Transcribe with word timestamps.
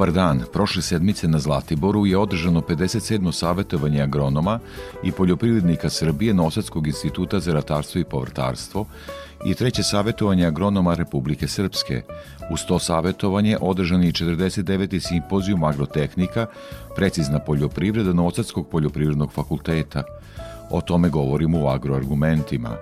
Dobar 0.00 0.12
dan. 0.12 0.42
Prošle 0.52 0.82
sedmice 0.82 1.28
na 1.28 1.38
Zlatiboru 1.38 2.06
je 2.06 2.18
održano 2.18 2.60
57. 2.60 3.32
savjetovanje 3.32 4.02
agronoma 4.02 4.58
i 5.02 5.12
poljoprivrednika 5.12 5.90
Srbije 5.90 6.34
Nosadskog 6.34 6.86
instituta 6.86 7.40
za 7.40 7.52
ratarstvo 7.52 8.00
i 8.00 8.04
povrtarstvo 8.04 8.86
i 9.44 9.54
treće 9.54 9.82
savjetovanje 9.82 10.46
agronoma 10.46 10.94
Republike 10.94 11.48
Srpske. 11.48 12.02
Uz 12.50 12.60
to 12.68 12.78
savjetovanje 12.78 13.58
održan 13.60 14.02
je 14.02 14.12
49. 14.12 15.00
simpozijum 15.08 15.64
agrotehnika, 15.64 16.46
precizna 16.96 17.38
poljoprivreda 17.38 18.12
Nosadskog 18.12 18.68
poljoprivrednog 18.68 19.32
fakulteta. 19.32 20.02
O 20.70 20.80
tome 20.80 21.08
govorimo 21.08 21.64
u 21.64 21.68
agroargumentima. 21.68 22.76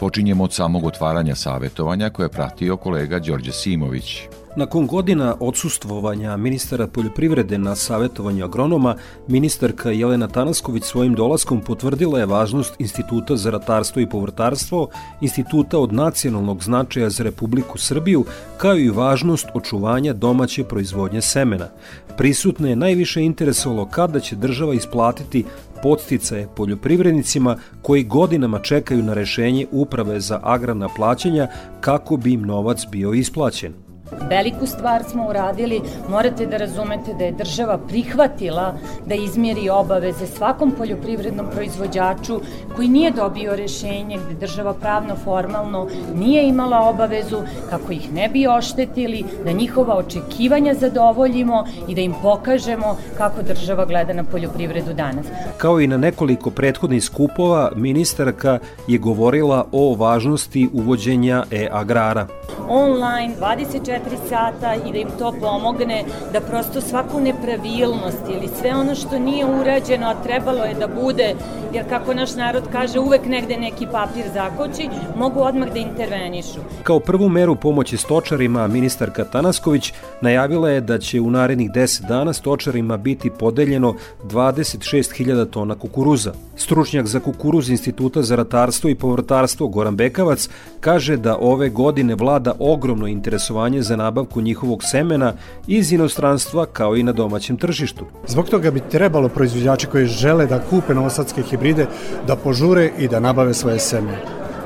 Počinjemo 0.00 0.44
od 0.44 0.52
samog 0.52 0.84
otvaranja 0.84 1.34
savjetovanja 1.34 2.10
koje 2.10 2.24
je 2.24 2.30
pratio 2.30 2.76
kolega 2.76 3.18
Đorđe 3.18 3.52
Simović. 3.52 4.28
Nakon 4.56 4.86
godina 4.86 5.36
odsustvovanja 5.40 6.36
ministara 6.36 6.86
poljoprivrede 6.86 7.58
na 7.58 7.74
savjetovanju 7.74 8.44
agronoma, 8.44 8.96
ministarka 9.28 9.90
Jelena 9.90 10.28
Tanasković 10.28 10.84
svojim 10.84 11.14
dolaskom 11.14 11.60
potvrdila 11.60 12.18
je 12.18 12.26
važnost 12.26 12.74
Instituta 12.78 13.36
za 13.36 13.50
ratarstvo 13.50 14.02
i 14.02 14.08
povrtarstvo, 14.08 14.88
instituta 15.20 15.78
od 15.78 15.92
nacionalnog 15.92 16.62
značaja 16.62 17.10
za 17.10 17.24
Republiku 17.24 17.78
Srbiju, 17.78 18.24
kao 18.56 18.78
i 18.78 18.90
važnost 18.90 19.46
očuvanja 19.54 20.12
domaće 20.12 20.64
proizvodnje 20.64 21.20
semena. 21.20 21.68
Prisutne 22.16 22.70
je 22.70 22.76
najviše 22.76 23.22
interesovalo 23.22 23.86
kada 23.86 24.20
će 24.20 24.36
država 24.36 24.74
isplatiti 24.74 25.44
podsticaje 25.82 26.48
poljoprivrednicima 26.56 27.56
koji 27.82 28.04
godinama 28.04 28.58
čekaju 28.58 29.02
na 29.02 29.14
rešenje 29.14 29.66
Uprave 29.70 30.20
za 30.20 30.40
agrarna 30.42 30.88
plaćanja 30.88 31.48
kako 31.80 32.16
bi 32.16 32.32
im 32.32 32.42
novac 32.42 32.86
bio 32.90 33.12
isplaćen. 33.12 33.83
Veliku 34.12 34.66
stvar 34.66 35.04
smo 35.10 35.28
uradili, 35.28 35.80
morate 36.08 36.46
da 36.46 36.56
razumete 36.56 37.14
da 37.14 37.24
je 37.24 37.32
država 37.32 37.78
prihvatila 37.88 38.74
da 39.06 39.14
izmjeri 39.14 39.68
obaveze 39.70 40.26
svakom 40.26 40.70
poljoprivrednom 40.70 41.46
proizvođaču 41.54 42.40
koji 42.76 42.88
nije 42.88 43.10
dobio 43.10 43.56
rešenje, 43.56 44.18
gde 44.24 44.34
država 44.34 44.74
pravno 44.74 45.14
formalno 45.24 45.88
nije 46.14 46.48
imala 46.48 46.88
obavezu 46.88 47.38
kako 47.70 47.92
ih 47.92 48.12
ne 48.12 48.28
bi 48.28 48.46
oštetili, 48.46 49.24
da 49.44 49.52
njihova 49.52 49.96
očekivanja 49.96 50.74
zadovoljimo 50.74 51.64
i 51.88 51.94
da 51.94 52.00
im 52.00 52.14
pokažemo 52.22 52.96
kako 53.18 53.42
država 53.42 53.84
gleda 53.84 54.12
na 54.12 54.24
poljoprivredu 54.24 54.92
danas. 54.92 55.26
Kao 55.56 55.80
i 55.80 55.86
na 55.86 55.96
nekoliko 55.96 56.50
prethodnih 56.50 57.04
skupova, 57.04 57.70
ministarka 57.76 58.58
je 58.88 58.98
govorila 58.98 59.66
o 59.72 59.94
važnosti 59.94 60.68
uvođenja 60.72 61.44
e-agrara. 61.50 62.26
Online 62.68 63.34
24 63.40 63.93
sata 64.28 64.74
i 64.74 64.92
da 64.92 64.98
im 64.98 65.08
to 65.18 65.32
pomogne 65.40 66.04
da 66.32 66.40
prosto 66.40 66.80
svaku 66.80 67.20
nepravilnost 67.20 68.22
ili 68.28 68.48
sve 68.60 68.74
ono 68.74 68.94
što 68.94 69.18
nije 69.18 69.46
urađeno, 69.46 70.06
a 70.06 70.22
trebalo 70.22 70.64
je 70.64 70.74
da 70.74 70.88
bude, 70.88 71.34
jer 71.72 71.88
kako 71.88 72.14
naš 72.14 72.34
narod 72.34 72.62
kaže, 72.72 72.98
uvek 72.98 73.26
negde 73.26 73.56
neki 73.56 73.86
papir 73.92 74.24
zakoči, 74.34 74.88
mogu 75.16 75.40
odmah 75.40 75.72
da 75.72 75.78
intervenišu. 75.78 76.60
Kao 76.82 77.00
prvu 77.00 77.28
meru 77.28 77.56
pomoći 77.56 77.96
stočarima, 77.96 78.68
ministarka 78.68 79.24
Tanasković 79.24 79.92
najavila 80.20 80.70
je 80.70 80.80
da 80.80 80.98
će 80.98 81.20
u 81.20 81.30
narednih 81.30 81.70
10 81.70 82.08
dana 82.08 82.32
stočarima 82.32 82.96
biti 82.96 83.30
podeljeno 83.30 83.94
26.000 84.24 85.50
tona 85.50 85.74
kukuruza. 85.74 86.32
Stručnjak 86.56 87.06
za 87.06 87.20
kukuruz 87.20 87.70
Instituta 87.70 88.22
za 88.22 88.36
ratarstvo 88.36 88.90
i 88.90 88.94
povrtarstvo 88.94 89.68
Goran 89.68 89.96
Bekavac 89.96 90.48
kaže 90.80 91.16
da 91.16 91.36
ove 91.40 91.68
godine 91.68 92.14
vlada 92.14 92.52
ogromno 92.58 93.06
interesovanje 93.06 93.82
za 93.84 93.96
nabavku 93.96 94.40
njihovog 94.40 94.84
semena 94.84 95.32
iz 95.66 95.92
inostranstva 95.92 96.66
kao 96.66 96.96
i 96.96 97.02
na 97.02 97.12
domaćem 97.12 97.56
tržištu. 97.56 98.04
Zbog 98.26 98.48
toga 98.48 98.70
bi 98.70 98.80
trebalo 98.90 99.28
proizvođači 99.28 99.86
koji 99.86 100.06
žele 100.06 100.46
da 100.46 100.62
kupe 100.70 100.94
novosadske 100.94 101.42
hibride 101.42 101.86
da 102.26 102.36
požure 102.36 102.90
i 102.98 103.08
da 103.08 103.20
nabave 103.20 103.54
svoje 103.54 103.78
seme. 103.78 104.18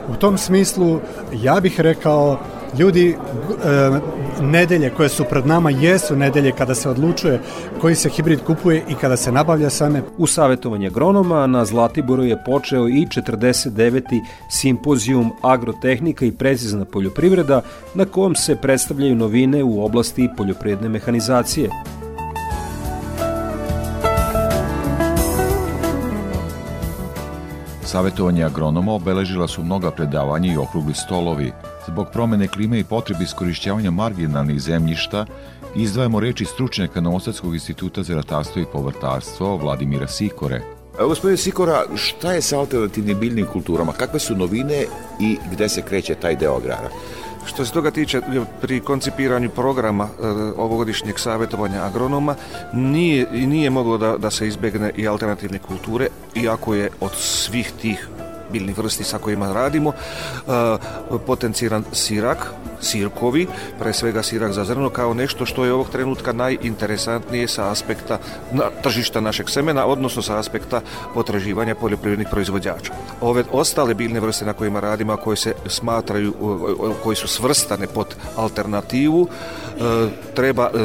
U 0.08 0.16
tom 0.16 0.38
smislu 0.38 1.00
ja 1.42 1.60
bih 1.60 1.80
rekao 1.80 2.38
ljudi 2.78 3.08
e, 3.08 3.16
nedelje 4.42 4.90
koje 4.90 5.08
su 5.08 5.24
pred 5.24 5.46
nama 5.46 5.70
jesu 5.70 6.16
nedelje 6.16 6.52
kada 6.52 6.74
se 6.74 6.90
odlučuje 6.90 7.40
koji 7.80 7.94
se 7.94 8.08
hibrid 8.08 8.40
kupuje 8.44 8.84
i 8.88 8.94
kada 8.94 9.16
se 9.16 9.32
nabavlja 9.32 9.70
same. 9.70 10.02
U 10.18 10.26
savjetovanje 10.26 10.86
agronoma 10.86 11.46
na 11.46 11.64
Zlatiboru 11.64 12.24
je 12.24 12.44
počeo 12.44 12.88
i 12.88 13.06
49. 13.06 14.20
simpozijum 14.50 15.32
agrotehnika 15.42 16.24
i 16.24 16.32
precizna 16.32 16.84
poljoprivreda 16.84 17.62
na 17.94 18.04
kom 18.04 18.34
se 18.34 18.56
predstavljaju 18.56 19.14
novine 19.14 19.64
u 19.64 19.84
oblasti 19.84 20.28
poljoprivredne 20.36 20.88
mehanizacije. 20.88 21.70
Savetovanje 27.84 28.44
agronoma 28.44 28.92
obeležila 28.92 29.48
su 29.48 29.62
mnoga 29.64 29.90
predavanja 29.90 30.52
i 30.52 30.56
okrugli 30.56 30.94
stolovi. 30.94 31.52
Zbog 31.88 32.06
promene 32.12 32.48
klime 32.48 32.78
i 32.78 32.84
potrebe 32.84 33.24
iskorišćavanja 33.24 33.90
marginalnih 33.90 34.60
zemljišta, 34.60 35.26
izdvajamo 35.76 36.20
reči 36.20 36.44
stručnjaka 36.44 37.00
Novosadskog 37.00 37.54
instituta 37.54 38.02
za 38.02 38.14
ratarstvo 38.14 38.62
i 38.62 38.66
povrtarstvo 38.72 39.56
Vladimira 39.56 40.06
Sikore. 40.06 40.60
Gospodine 41.00 41.36
Sikora, 41.36 41.84
šta 41.94 42.32
je 42.32 42.42
sa 42.42 42.58
alternativnim 42.58 43.18
biljnim 43.18 43.46
kulturama? 43.46 43.92
Kakve 43.92 44.20
su 44.20 44.36
novine 44.36 44.84
i 45.20 45.36
gde 45.52 45.68
se 45.68 45.82
kreće 45.82 46.14
taj 46.14 46.36
deo 46.36 46.56
agrara? 46.56 46.88
Što 47.46 47.64
se 47.64 47.72
toga 47.72 47.90
tiče, 47.90 48.20
pri 48.60 48.80
koncipiranju 48.80 49.50
programa 49.50 50.04
e, 50.04 50.26
ovogodišnjeg 50.56 51.18
savjetovanja 51.18 51.84
agronoma 51.84 52.34
nije, 52.72 53.26
nije 53.32 53.70
moglo 53.70 53.98
da, 53.98 54.16
da 54.16 54.30
se 54.30 54.48
izbegne 54.48 54.92
i 54.96 55.08
alternativne 55.08 55.58
kulture, 55.58 56.08
iako 56.34 56.74
je 56.74 56.90
od 57.00 57.14
svih 57.14 57.72
tih 57.82 58.08
biljnih 58.52 58.78
vrsti 58.78 59.04
sa 59.04 59.18
kojima 59.18 59.52
radimo, 59.52 59.92
uh, 60.46 61.20
potenciran 61.26 61.84
sirak, 61.92 62.52
sirkovi, 62.80 63.46
pre 63.78 63.92
svega 63.92 64.22
sirak 64.22 64.52
za 64.52 64.64
zrno, 64.64 64.90
kao 64.90 65.14
nešto 65.14 65.46
što 65.46 65.64
je 65.64 65.72
ovog 65.72 65.88
trenutka 65.90 66.32
najinteresantnije 66.32 67.48
sa 67.48 67.70
aspekta 67.70 68.18
na, 68.52 68.70
tržišta 68.82 69.20
našeg 69.20 69.50
semena, 69.50 69.86
odnosno 69.86 70.22
sa 70.22 70.38
aspekta 70.38 70.80
potraživanja 71.14 71.74
poljoprivrednih 71.74 72.28
proizvođača. 72.30 72.92
Ove 73.20 73.44
ostale 73.52 73.94
biljne 73.94 74.20
vrste 74.20 74.44
na 74.44 74.52
kojima 74.52 74.80
radimo, 74.80 75.16
koje 75.16 75.36
se 75.36 75.54
smatraju, 75.66 76.34
koji 77.02 77.16
su 77.16 77.28
svrstane 77.28 77.86
pod 77.86 78.14
alternativu, 78.36 79.20
uh, 79.20 79.28
treba 80.34 80.70
uh, 80.70 80.80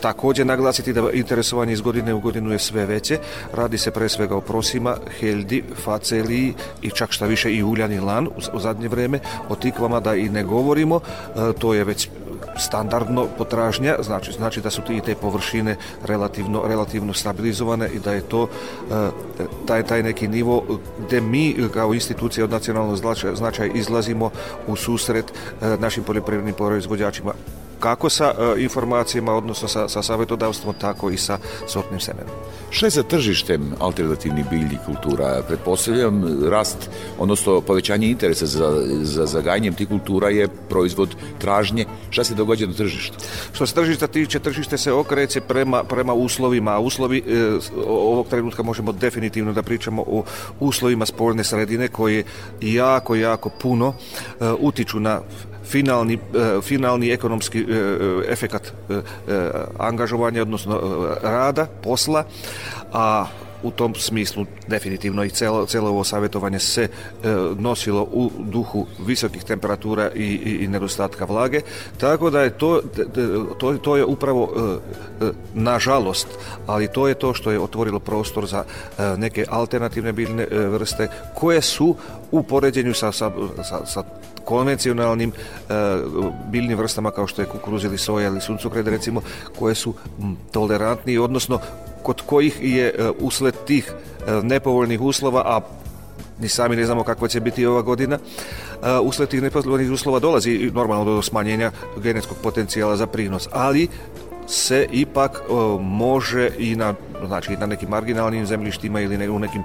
takođe 0.00 0.44
naglasiti 0.44 0.92
da 0.92 1.10
interesovanje 1.12 1.72
iz 1.72 1.80
godine 1.80 2.14
u 2.14 2.20
godinu 2.20 2.52
je 2.52 2.58
sve 2.58 2.86
veće. 2.86 3.18
Radi 3.52 3.78
se 3.78 3.90
pre 3.90 4.08
svega 4.08 4.36
o 4.36 4.40
prosima, 4.40 4.96
heldi, 5.20 5.64
faceliji 5.84 6.54
i 6.82 6.90
čak 6.90 7.12
šta 7.12 7.26
više 7.26 7.52
i 7.54 7.62
uljani 7.62 8.00
lan 8.00 8.28
u, 8.52 8.60
zadnje 8.60 8.88
vreme, 8.88 9.20
o 9.48 9.54
tikvama 9.54 10.00
da 10.00 10.14
i 10.14 10.28
ne 10.28 10.44
govorimo, 10.44 10.96
e, 10.96 11.09
to 11.58 11.74
je 11.74 11.84
već 11.84 12.08
standardno 12.56 13.26
potražnja, 13.38 13.96
znači 14.00 14.32
znači 14.32 14.60
da 14.60 14.70
su 14.70 14.82
i 14.90 15.00
te 15.00 15.14
površine 15.14 15.76
relativno 16.04 16.62
relativno 16.66 17.14
stabilizovane 17.14 17.88
i 17.88 17.98
da 17.98 18.12
je 18.12 18.20
to 18.20 18.48
e, 18.90 19.08
taj 19.66 19.82
taj 19.82 20.02
neki 20.02 20.28
nivo 20.28 20.64
gde 21.06 21.20
mi 21.20 21.56
kao 21.74 21.94
institucija 21.94 22.44
od 22.44 22.50
nacionalnog 22.50 22.96
značaja 23.34 23.72
izlazimo 23.74 24.30
u 24.66 24.76
susret 24.76 25.32
e, 25.62 25.76
našim 25.80 26.04
poljoprivrednim 26.04 26.54
proizvođačima 26.54 27.32
kako 27.80 28.10
sa 28.10 28.34
informacijama, 28.58 29.34
odnosno 29.34 29.68
sa, 29.68 29.88
sa 29.88 30.02
savjetodavstvom, 30.02 30.74
tako 30.80 31.10
i 31.10 31.16
sa 31.16 31.38
sortnim 31.66 32.00
semenom. 32.00 32.34
Šta 32.70 32.86
je 32.86 32.90
sa 32.90 33.02
tržištem 33.02 33.72
alternativnih 33.78 34.44
biljnih 34.50 34.78
kultura? 34.86 35.42
Pretpostavljam 35.48 36.44
rast, 36.50 36.90
odnosno 37.18 37.60
povećanje 37.60 38.10
interesa 38.10 38.46
za, 38.46 38.82
za 39.02 39.26
zagajanjem 39.26 39.74
tih 39.74 39.88
kultura 39.88 40.28
je 40.28 40.48
proizvod 40.68 41.16
tražnje. 41.38 41.84
Šta 42.10 42.24
se 42.24 42.34
događa 42.34 42.66
na 42.66 42.72
tržištu? 42.72 43.18
Što 43.52 43.66
se 43.66 43.74
tržišta 43.74 44.06
tiče, 44.06 44.38
tržište 44.38 44.78
se 44.78 44.92
okreće 44.92 45.40
prema, 45.40 45.84
prema 45.84 46.14
uslovima, 46.14 46.78
uslovi 46.78 47.18
e, 47.18 47.58
ovog 47.86 48.28
trenutka 48.28 48.62
možemo 48.62 48.92
definitivno 48.92 49.52
da 49.52 49.62
pričamo 49.62 50.02
o 50.06 50.24
uslovima 50.60 51.06
spoljne 51.06 51.44
sredine 51.44 51.88
koje 51.88 52.24
jako, 52.60 53.14
jako 53.14 53.48
puno 53.48 53.94
e, 54.40 54.50
utiču 54.60 55.00
na 55.00 55.20
finalni, 55.70 56.14
e, 56.14 56.60
finalni 56.62 57.10
ekonomski 57.10 57.58
e, 57.58 57.64
e, 57.64 58.32
efekat 58.32 58.72
angažovanja, 59.78 60.42
odnosno 60.42 60.80
rada, 61.22 61.66
posla, 61.82 62.24
a 62.92 63.26
u 63.62 63.70
tom 63.70 63.94
smislu 63.94 64.46
definitivno 64.66 65.24
i 65.24 65.30
celo, 65.30 65.66
celo 65.66 65.90
ovo 65.90 66.04
savjetovanje 66.04 66.58
se 66.58 66.82
e, 66.82 66.88
nosilo 67.58 68.02
u 68.12 68.30
duhu 68.38 68.86
visokih 69.06 69.44
temperatura 69.44 70.10
i, 70.14 70.24
i, 70.24 70.64
i 70.64 70.68
nedostatka 70.68 71.24
vlage, 71.24 71.60
tako 71.98 72.30
da 72.30 72.42
je 72.42 72.50
to, 72.50 72.80
to, 73.58 73.76
to 73.76 73.96
je 73.96 74.04
upravo 74.04 74.52
e, 75.20 75.24
nažalost, 75.54 76.28
ali 76.66 76.88
to 76.88 77.08
je 77.08 77.14
to 77.14 77.34
što 77.34 77.50
je 77.50 77.60
otvorilo 77.60 78.00
prostor 78.00 78.46
za 78.46 78.64
e, 78.64 79.16
neke 79.16 79.44
alternativne 79.48 80.12
biljne 80.12 80.46
vrste 80.50 81.08
koje 81.34 81.60
su 81.60 81.96
u 82.30 82.42
poređenju 82.42 82.94
sa, 82.94 83.12
sa, 83.12 83.30
sa, 83.62 83.86
sa 83.86 84.02
konvencionalnim 84.44 85.32
e, 85.32 85.72
biljnim 86.50 86.78
vrstama 86.78 87.10
kao 87.10 87.26
što 87.26 87.42
je 87.42 87.48
kukuruz 87.48 87.84
ili 87.84 87.98
soja 87.98 88.26
ili 88.26 88.40
suncokret 88.40 88.86
recimo 88.86 89.22
koje 89.58 89.74
su 89.74 89.94
tolerantni 90.52 91.18
odnosno 91.18 91.60
kod 92.02 92.20
kojih 92.20 92.58
je 92.60 92.86
e, 92.86 93.10
usled 93.18 93.54
tih 93.66 93.92
e, 93.92 94.32
nepovoljnih 94.42 95.00
uslova, 95.00 95.42
a 95.46 95.60
ni 96.40 96.48
sami 96.48 96.76
ne 96.76 96.84
znamo 96.84 97.04
kakva 97.04 97.28
će 97.28 97.40
biti 97.40 97.66
ova 97.66 97.82
godina, 97.82 98.18
e, 98.18 98.98
usled 98.98 99.28
tih 99.28 99.42
nepovoljnih 99.42 99.90
uslova 99.90 100.18
dolazi 100.18 100.70
normalno 100.74 101.04
do 101.04 101.22
smanjenja 101.22 101.70
genetskog 102.02 102.36
potencijala 102.42 102.96
za 102.96 103.06
prinos, 103.06 103.48
ali 103.52 103.88
se 104.50 104.86
ipak 104.92 105.40
može 105.80 106.50
i 106.58 106.76
na 106.76 106.94
znači 107.26 107.56
na 107.56 107.66
nekim 107.66 107.88
marginalnim 107.88 108.46
zemljištima 108.46 109.00
ili 109.00 109.28
u 109.28 109.38
nekim 109.38 109.62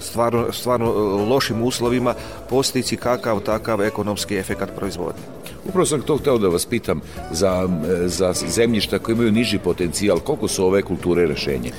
stvarno, 0.00 0.52
stvarno 0.52 0.92
lošim 1.28 1.62
uslovima 1.62 2.14
postići 2.50 2.96
kakav 2.96 3.40
takav 3.40 3.82
ekonomski 3.82 4.36
efekat 4.36 4.70
proizvodnje. 4.76 5.22
Upravo 5.68 5.86
sam 5.86 6.00
to 6.00 6.16
hteo 6.16 6.38
da 6.38 6.48
vas 6.48 6.66
pitam 6.66 7.00
za, 7.30 7.68
za 8.04 8.32
zemljišta 8.32 8.98
koji 8.98 9.14
imaju 9.14 9.32
niži 9.32 9.58
potencijal, 9.58 10.18
koliko 10.18 10.48
su 10.48 10.66
ove 10.66 10.82
kulture 10.82 11.26
rešenje? 11.26 11.70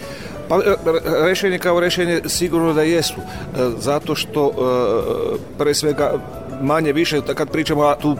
Pa 0.49 0.55
e, 0.55 0.75
rešenje 1.25 1.59
kao 1.59 1.79
rešenje 1.79 2.21
sigurno 2.25 2.73
da 2.73 2.81
jesu, 2.81 3.13
e, 3.13 3.69
zato 3.79 4.15
što 4.15 4.47
e, 4.47 5.37
pre 5.57 5.73
svega 5.73 6.13
manje 6.61 6.93
više 6.93 7.21
kad 7.35 7.49
pričamo 7.49 7.95
tu 8.01 8.17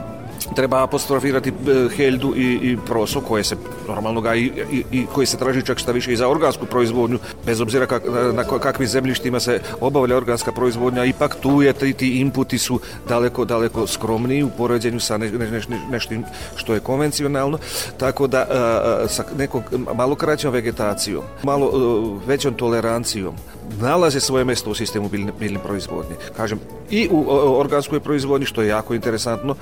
treba 0.57 0.83
apostrofirati 0.83 1.49
e, 1.49 1.89
Heldu 1.95 2.33
i, 2.35 2.59
i 2.71 2.77
Proso 2.85 3.21
koje 3.21 3.43
se 3.43 3.55
normalno 3.87 4.21
ga 4.21 4.35
i, 4.35 4.51
i, 4.71 4.83
i 4.91 5.05
koje 5.13 5.27
se 5.27 5.37
traži 5.37 5.61
čak 5.65 5.77
šta 5.77 5.91
više 5.91 6.13
i 6.13 6.17
za 6.17 6.29
organsku 6.29 6.65
proizvodnju 6.65 7.19
bez 7.45 7.61
obzira 7.61 7.85
kak, 7.85 8.03
na 8.33 8.43
kakvim 8.43 8.87
zemljištima 8.87 9.39
se 9.39 9.59
obavlja 9.81 10.17
organska 10.17 10.51
proizvodnja 10.51 11.05
ipak 11.05 11.35
tu 11.41 11.61
je 11.61 11.73
ti, 11.73 11.93
ti 11.93 12.09
inputi 12.19 12.57
su 12.57 12.79
daleko 13.07 13.45
daleko 13.45 13.87
skromniji 13.87 14.43
u 14.43 14.49
poređenju 14.49 14.99
sa 14.99 15.17
ne, 15.17 15.31
ne, 15.31 15.51
ne, 15.51 15.79
neštim 15.91 16.25
što 16.55 16.73
je 16.73 16.79
konvencionalno 16.79 17.59
tako 17.97 18.27
da 18.27 18.45
a, 18.49 19.07
sa 19.07 19.23
nekom 19.37 19.63
malo 19.95 20.15
kraćom 20.15 20.53
vegetacijom 20.53 21.23
malo 21.43 21.67
a, 21.67 22.27
većom 22.27 22.53
tolerancijom 22.53 23.35
nalaze 23.81 24.19
svoje 24.19 24.45
mesto 24.45 24.69
u 24.69 24.75
sistemu 24.75 25.09
biljne, 25.39 25.59
proizvodnje. 25.63 26.15
Kažem, 26.37 26.59
i 26.89 27.09
u 27.11 27.25
organskoj 27.59 27.99
proizvodnji, 27.99 28.45
što 28.47 28.61
je 28.61 28.67
jako 28.67 28.93
interesantno, 28.93 29.55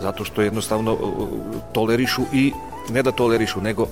zato 0.00 0.24
što 0.24 0.42
jednostavno 0.42 0.98
tolerišu 1.72 2.22
i 2.32 2.52
ne 2.90 3.02
da 3.02 3.10
tolerišu, 3.10 3.60
nego 3.60 3.86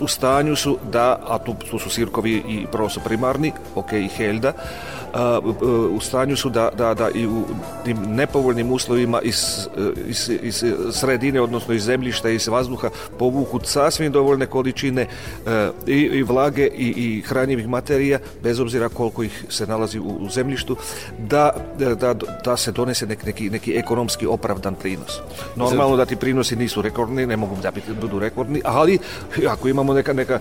u 0.00 0.08
stanju 0.08 0.56
su 0.56 0.78
da, 0.92 1.18
a 1.28 1.38
tu, 1.38 1.54
tu 1.70 1.78
su 1.78 1.90
sirkovi 1.90 2.42
i 2.48 2.66
proso 2.72 3.00
primarni, 3.00 3.52
ok, 3.74 3.92
i 3.92 4.08
helda, 4.08 4.52
u 5.90 6.00
stanju 6.00 6.36
su 6.36 6.50
da, 6.50 6.70
da, 6.78 6.94
da 6.94 7.10
i 7.14 7.26
u 7.26 7.42
tim 7.84 7.96
nepovoljnim 8.08 8.72
uslovima 8.72 9.20
iz, 9.20 9.68
iz, 10.08 10.30
iz 10.42 10.64
sredine, 10.92 11.40
odnosno 11.40 11.74
iz 11.74 11.82
zemljišta, 11.82 12.28
iz 12.28 12.48
vazduha 12.48 12.88
povuku 13.18 13.60
sasvim 13.64 14.12
dovoljne 14.12 14.46
količine 14.46 15.06
i, 15.86 15.92
i 15.92 16.22
vlage 16.22 16.66
i, 16.66 16.88
i 16.96 17.22
hranjivih 17.26 17.68
materija, 17.68 18.18
bez 18.42 18.60
obzira 18.60 18.88
koliko 18.88 19.22
ih 19.22 19.44
se 19.48 19.66
nalazi 19.66 19.98
u, 19.98 20.08
u 20.20 20.28
zemljištu, 20.30 20.76
da, 21.18 21.50
da, 21.78 22.14
da 22.44 22.56
se 22.56 22.72
donese 22.72 23.06
neki, 23.06 23.26
neki, 23.26 23.50
neki 23.50 23.76
ekonomski 23.76 24.26
opravdan 24.26 24.74
prinos. 24.74 25.20
Normalno 25.56 25.96
da 25.96 26.04
ti 26.04 26.16
prinosi 26.16 26.56
nisu 26.56 26.82
rekordni, 26.82 27.26
ne 27.26 27.36
mogu 27.36 27.56
da 27.62 27.72
budu 28.00 28.18
rekordni, 28.18 28.60
ali 28.64 28.98
ako 29.48 29.68
imamo 29.68 29.94
neka, 29.94 30.12
neka 30.12 30.38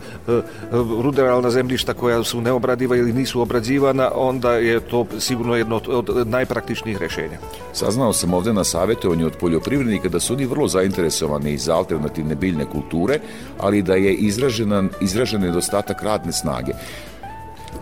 ruderalna 1.04 1.50
zemljišta 1.50 1.94
koja 1.94 2.24
su 2.24 2.42
neobradiva 2.42 2.95
ili 2.95 3.13
nisu 3.13 3.42
obrađivana, 3.42 4.12
onda 4.15 4.59
je 4.60 4.80
to 4.80 5.06
sigurno 5.20 5.56
jedno 5.56 5.82
od, 5.88 6.28
najpraktičnijih 6.28 6.98
rešenja. 6.98 7.38
Saznao 7.74 8.14
sam 8.14 8.34
ovde 8.34 8.54
na 8.54 8.64
savjetovanju 8.64 9.26
od 9.26 9.38
poljoprivrednika 9.40 10.10
da 10.10 10.20
su 10.20 10.34
oni 10.34 10.46
vrlo 10.46 10.68
zainteresovani 10.68 11.58
za 11.58 11.76
alternativne 11.76 12.36
biljne 12.36 12.66
kulture, 12.66 13.20
ali 13.58 13.82
da 13.82 13.96
je 13.96 14.14
izražena, 14.14 14.84
izražen 15.02 15.42
nedostatak 15.42 16.04
radne 16.04 16.32
snage 16.32 16.74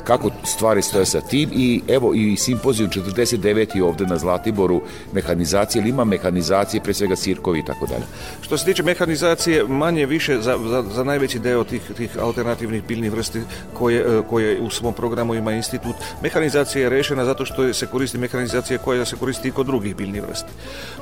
kako 0.07 0.29
stvari 0.43 0.81
stoje 0.81 1.05
sa 1.05 1.21
tim 1.21 1.49
i 1.53 1.81
evo 1.87 2.13
i 2.13 2.37
simpozijum 2.37 2.89
49. 2.89 3.81
ovde 3.83 4.05
na 4.05 4.17
Zlatiboru 4.17 4.81
mehanizacije, 5.13 5.81
ili 5.81 5.89
ima 5.89 6.03
mehanizacije, 6.03 6.81
pre 6.81 6.93
svega 6.93 7.15
sirkovi 7.15 7.59
i 7.59 7.65
tako 7.65 7.85
dalje? 7.85 8.03
Što 8.41 8.57
se 8.57 8.65
tiče 8.65 8.83
mehanizacije, 8.83 9.63
manje 9.67 10.05
više 10.05 10.41
za, 10.41 10.57
za, 10.69 10.83
za 10.95 11.03
najveći 11.03 11.39
deo 11.39 11.63
tih, 11.63 11.81
tih 11.97 12.17
alternativnih 12.21 12.83
biljnih 12.87 13.11
vrsti 13.11 13.41
koje, 13.73 14.21
koje 14.29 14.61
u 14.61 14.69
svom 14.69 14.93
programu 14.93 15.35
ima 15.35 15.51
institut, 15.51 15.95
mehanizacija 16.23 16.83
je 16.83 16.89
rešena 16.89 17.25
zato 17.25 17.45
što 17.45 17.73
se 17.73 17.87
koristi 17.87 18.17
mehanizacija 18.17 18.77
koja 18.77 19.05
se 19.05 19.15
koristi 19.15 19.47
i 19.47 19.51
kod 19.51 19.65
drugih 19.65 19.95
biljnih 19.95 20.23
vrsti. 20.23 20.51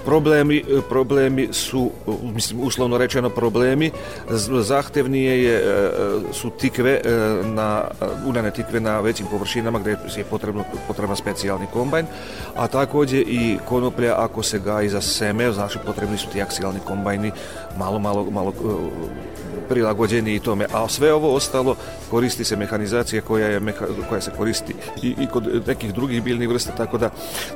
Problemi, 0.06 0.64
problemi 0.90 1.50
su, 1.52 1.92
mislim, 2.34 2.60
uslovno 2.62 2.98
rečeno 2.98 3.30
problemi, 3.30 3.92
zahtevnije 4.62 5.44
je, 5.44 5.64
su 6.34 6.50
tikve 6.50 7.02
na, 7.44 7.84
unane 8.26 8.52
tikve 8.52 8.80
na 8.80 8.95
većim 9.00 9.26
površinama 9.32 9.80
gde 9.80 9.98
je 10.18 10.24
potrebno, 10.30 10.64
potreban 10.88 11.16
specijalni 11.16 11.68
kombajn, 11.74 12.06
a 12.56 12.68
takođe 12.68 13.18
i 13.18 13.58
konoplja 13.66 14.16
ako 14.18 14.44
se 14.44 14.60
gaji 14.60 14.90
za 14.90 15.02
seme, 15.02 15.52
znači 15.52 15.80
potrebni 15.86 16.18
su 16.18 16.28
ti 16.34 16.42
aksijalni 16.42 16.80
kombajni 16.80 17.32
malo, 17.78 18.00
malo, 18.00 18.28
malo 18.32 18.54
prilagođeni 19.70 20.36
i 20.36 20.40
tome, 20.40 20.66
a 20.74 20.88
sve 20.88 21.14
ovo 21.14 21.36
ostalo 21.36 21.76
koristi 22.10 22.44
se 22.44 22.56
mehanizacija 22.56 23.22
koja, 23.22 23.48
je, 23.48 23.60
meha, 23.60 23.86
koja 24.10 24.22
se 24.22 24.32
koristi 24.38 24.76
i, 25.02 25.16
i 25.20 25.28
kod 25.28 25.68
nekih 25.68 25.94
drugih 25.94 26.24
biljnih 26.24 26.50
vrsta, 26.50 26.72
tako 26.72 26.98
da, 26.98 27.10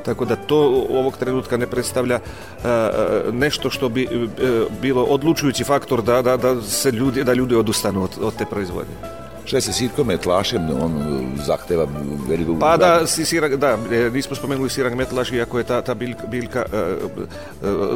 tako 0.06 0.26
da 0.26 0.36
to 0.36 0.86
ovog 0.90 1.18
trenutka 1.18 1.58
ne 1.58 1.68
predstavlja 1.68 2.20
a, 2.64 2.90
nešto 3.32 3.70
što 3.70 3.90
bi 3.90 4.08
a, 4.12 4.14
e, 4.14 4.66
bilo 4.82 5.04
odlučujući 5.04 5.64
faktor 5.64 6.02
da, 6.02 6.22
da, 6.22 6.38
da 6.38 6.62
se 6.62 6.92
ljudi, 6.92 7.24
da 7.24 7.34
ljudi 7.34 7.56
odustanu 7.56 8.04
od, 8.04 8.12
od 8.22 8.36
te 8.36 8.46
proizvodnje. 8.46 9.19
Šta 9.50 9.58
je 9.58 9.62
sa 9.62 9.74
sirkom 9.74 10.08
metlašem, 10.08 10.68
on 10.78 10.94
zahteva 11.42 11.88
veliku... 12.28 12.54
Pa 12.60 12.76
da, 12.78 13.08
sirak, 13.08 13.56
da, 13.58 13.72
e, 13.92 14.10
nismo 14.14 14.36
spomenuli 14.36 14.70
sirak 14.70 14.94
metlaš, 14.94 15.32
iako 15.32 15.58
je 15.58 15.64
ta, 15.64 15.82
ta 15.82 15.94
biljka, 15.94 16.28
biljka 16.28 16.66
e, 16.74 16.78
e, 16.78 16.86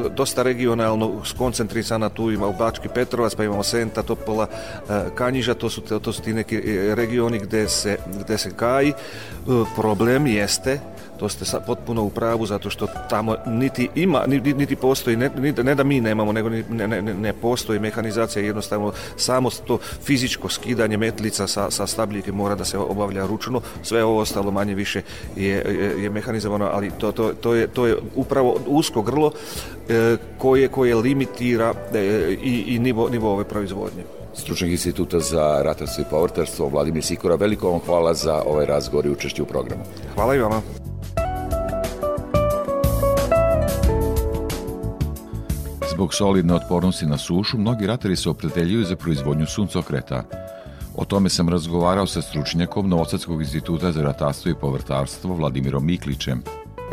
dosta 0.10 0.44
regionalno 0.44 1.22
skoncentrisana, 1.26 2.10
tu 2.10 2.32
ima 2.32 2.48
u 2.48 2.54
Bački 2.58 2.90
Petrovac, 2.90 3.36
pa 3.36 3.44
imamo 3.44 3.64
Senta, 3.64 4.02
Topola, 4.04 4.48
e, 4.50 5.04
Kanjiža, 5.16 5.54
to 5.54 5.70
su, 5.70 5.82
to 5.82 6.14
su 6.14 6.22
ti 6.22 6.34
neki 6.34 6.62
regioni 6.96 7.40
gde 7.40 7.68
se, 7.70 7.98
gde 8.24 8.38
se 8.38 8.52
gaji. 8.58 8.90
E, 8.90 8.96
problem 9.76 10.28
jeste 10.28 10.80
to 11.24 11.30
ste 11.30 11.46
sa, 11.46 11.60
potpuno 11.60 12.04
u 12.04 12.10
pravu 12.10 12.46
zato 12.46 12.70
što 12.70 12.88
tamo 13.10 13.36
niti 13.48 13.90
ima 13.96 14.24
niti, 14.28 14.54
niti 14.54 14.76
postoji 14.76 15.16
ne, 15.16 15.30
ne 15.64 15.76
da 15.76 15.84
mi 15.84 16.02
nemamo 16.02 16.32
nego 16.32 16.50
ne, 16.50 16.64
ne, 16.70 17.02
ne 17.02 17.34
postoji 17.34 17.80
mehanizacija 17.80 18.46
jednostavno 18.46 18.92
samo 19.16 19.50
to 19.50 19.78
fizičko 20.04 20.50
skidanje 20.50 20.98
metlica 20.98 21.48
sa, 21.48 21.72
sa 21.72 21.88
stabljike 21.88 22.32
mora 22.32 22.56
da 22.56 22.66
se 22.66 22.78
obavlja 22.78 23.26
ručno 23.26 23.62
sve 23.84 24.04
ovo 24.04 24.20
ostalo 24.20 24.52
manje 24.52 24.76
više 24.76 25.02
je, 25.36 25.48
je, 25.48 26.04
je 26.04 26.10
mehanizovano 26.10 26.70
ali 26.74 26.92
to, 26.98 27.12
to, 27.12 27.34
to, 27.34 27.54
je, 27.56 27.68
to 27.68 27.88
je 27.88 27.98
upravo 28.16 28.58
usko 28.68 29.02
grlo 29.02 29.32
e, 29.90 30.18
koje, 30.38 30.68
koje 30.68 30.96
limitira 30.96 31.74
e, 31.94 32.36
i, 32.44 32.64
i 32.68 32.80
nivo, 32.80 33.10
nivo 33.10 33.32
ove 33.34 33.44
proizvodnje 33.44 34.04
stručnog 34.34 34.72
instituta 34.72 35.20
za 35.20 35.62
ratarstvo 35.64 36.02
i 36.02 36.10
povrtarstvo 36.10 36.68
Vladimir 36.70 37.04
Sikora. 37.04 37.36
Veliko 37.36 37.70
vam 37.70 37.80
hvala 37.86 38.14
za 38.14 38.42
ovaj 38.46 38.66
razgovor 38.66 39.06
i 39.06 39.10
učešće 39.10 39.44
u 39.44 39.46
programu. 39.46 39.84
Hvala 40.16 40.36
i 40.36 40.40
vama. 40.40 40.62
Zbog 45.92 46.14
solidne 46.14 46.54
otpornosti 46.54 47.06
na 47.06 47.18
sušu, 47.18 47.58
mnogi 47.58 47.88
ratari 47.88 48.16
se 48.16 48.30
opredeljuju 48.30 48.86
za 48.86 48.96
proizvodnju 48.96 49.46
suncokreta. 49.46 50.24
O 50.96 51.06
tome 51.06 51.30
sam 51.30 51.50
razgovarao 51.50 52.08
sa 52.08 52.22
stručnjakom 52.22 52.90
Novosadskog 52.90 53.42
instituta 53.42 53.92
za 53.92 54.02
ratarstvo 54.02 54.52
i 54.52 54.56
povrtarstvo 54.62 55.36
Vladimirom 55.36 55.86
Miklićem. 55.86 56.44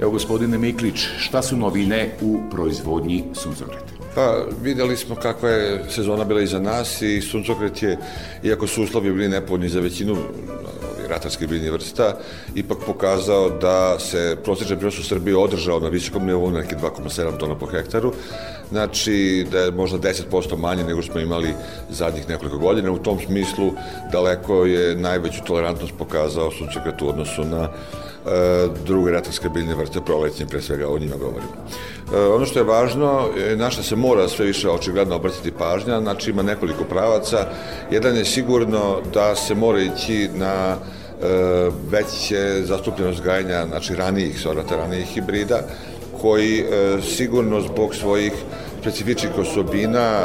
Evo 0.02 0.10
gospodine 0.10 0.58
Miklić, 0.58 1.08
šta 1.18 1.42
su 1.42 1.56
novine 1.56 2.10
u 2.20 2.40
proizvodnji 2.50 3.24
suncokreta? 3.34 3.92
Pa 4.14 4.44
videli 4.62 4.96
smo 4.96 5.14
kakva 5.14 5.48
je 5.48 5.84
sezona 5.88 6.24
bila 6.24 6.40
iza 6.40 6.60
nas 6.60 7.02
i 7.02 7.20
suncokret 7.20 7.82
je, 7.82 7.98
iako 8.42 8.66
su 8.66 8.82
uslovi 8.82 9.12
bili 9.12 9.28
nepovoljni 9.28 9.68
za 9.68 9.80
većinu 9.80 10.16
ratarskih 11.10 11.48
biljnih 11.48 11.72
vrsta, 11.72 12.16
ipak 12.54 12.78
pokazao 12.86 13.50
da 13.50 13.98
se 13.98 14.36
prosječan 14.44 14.78
prinos 14.78 14.98
u 14.98 15.04
Srbiji 15.04 15.34
održao 15.34 15.80
na 15.80 15.88
visokom 15.88 16.26
nivou, 16.26 16.50
neki 16.50 16.74
2,7 16.74 17.38
tona 17.38 17.54
po 17.54 17.66
hektaru, 17.66 18.12
znači 18.70 19.46
da 19.52 19.58
je 19.58 19.70
možda 19.70 19.98
10% 19.98 20.56
manje 20.56 20.84
nego 20.84 21.02
što 21.02 21.12
smo 21.12 21.20
imali 21.20 21.54
zadnjih 21.90 22.28
nekoliko 22.28 22.58
godina. 22.58 22.92
U 22.92 22.98
tom 22.98 23.18
smislu 23.26 23.72
daleko 24.12 24.64
je 24.66 24.96
najveću 24.96 25.44
tolerantnost 25.46 25.92
pokazao 25.98 26.50
suncokret 26.50 27.02
u 27.02 27.08
odnosu 27.08 27.44
na 27.44 27.68
E, 28.26 28.68
druge 28.86 29.10
ratarske 29.10 29.48
biljne 29.48 29.74
vrste 29.74 30.00
prolećnje, 30.00 30.46
pre 30.46 30.60
svega 30.62 30.88
o 30.88 30.98
njima 30.98 31.16
govorimo. 31.16 31.52
E, 32.14 32.18
ono 32.18 32.46
što 32.46 32.58
je 32.58 32.64
važno, 32.64 33.28
našta 33.56 33.82
se 33.82 33.96
mora 33.96 34.28
sve 34.28 34.46
više 34.46 34.70
očigledno 34.70 35.16
obratiti 35.16 35.50
pažnja, 35.50 36.00
znači 36.00 36.30
ima 36.30 36.42
nekoliko 36.42 36.84
pravaca. 36.84 37.48
Jedan 37.90 38.16
je 38.16 38.24
sigurno 38.24 39.00
da 39.14 39.34
se 39.34 39.54
mora 39.54 39.80
ići 39.80 40.28
na 40.34 40.76
e, 41.22 41.70
veće 41.90 42.62
zastupljenost 42.64 43.22
gajanja, 43.22 43.66
znači 43.66 43.94
ranijih 43.94 44.40
sorata, 44.40 44.76
ranijih 44.76 45.06
hibrida, 45.06 45.60
koji 46.20 46.64
sigurno 47.16 47.60
zbog 47.60 47.94
svojih 47.94 48.32
specifičnih 48.80 49.38
osobina, 49.38 50.24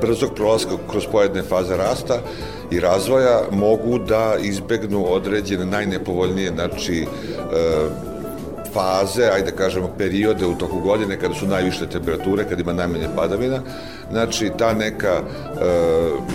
brzog 0.00 0.30
prolaska 0.34 0.70
kroz 0.90 1.06
pojedne 1.12 1.42
faze 1.42 1.76
rasta, 1.76 2.20
i 2.70 2.80
razvoja 2.80 3.40
mogu 3.50 3.98
da 3.98 4.36
izbegnu 4.42 5.12
određene 5.12 5.66
najnepovoljnije 5.66 6.50
znači 6.50 7.02
e, 7.02 7.06
faze, 8.72 9.24
ajde 9.24 9.50
da 9.50 9.56
kažemo 9.56 9.94
periode 9.98 10.46
u 10.46 10.54
toku 10.54 10.80
godine 10.80 11.20
kada 11.20 11.34
su 11.34 11.46
najviše 11.46 11.86
temperature, 11.86 12.44
kada 12.48 12.62
ima 12.62 12.72
najmanje 12.72 13.08
padavina. 13.16 13.60
Znači 14.10 14.50
ta 14.58 14.74
neka 14.74 15.12
e, 15.12 15.22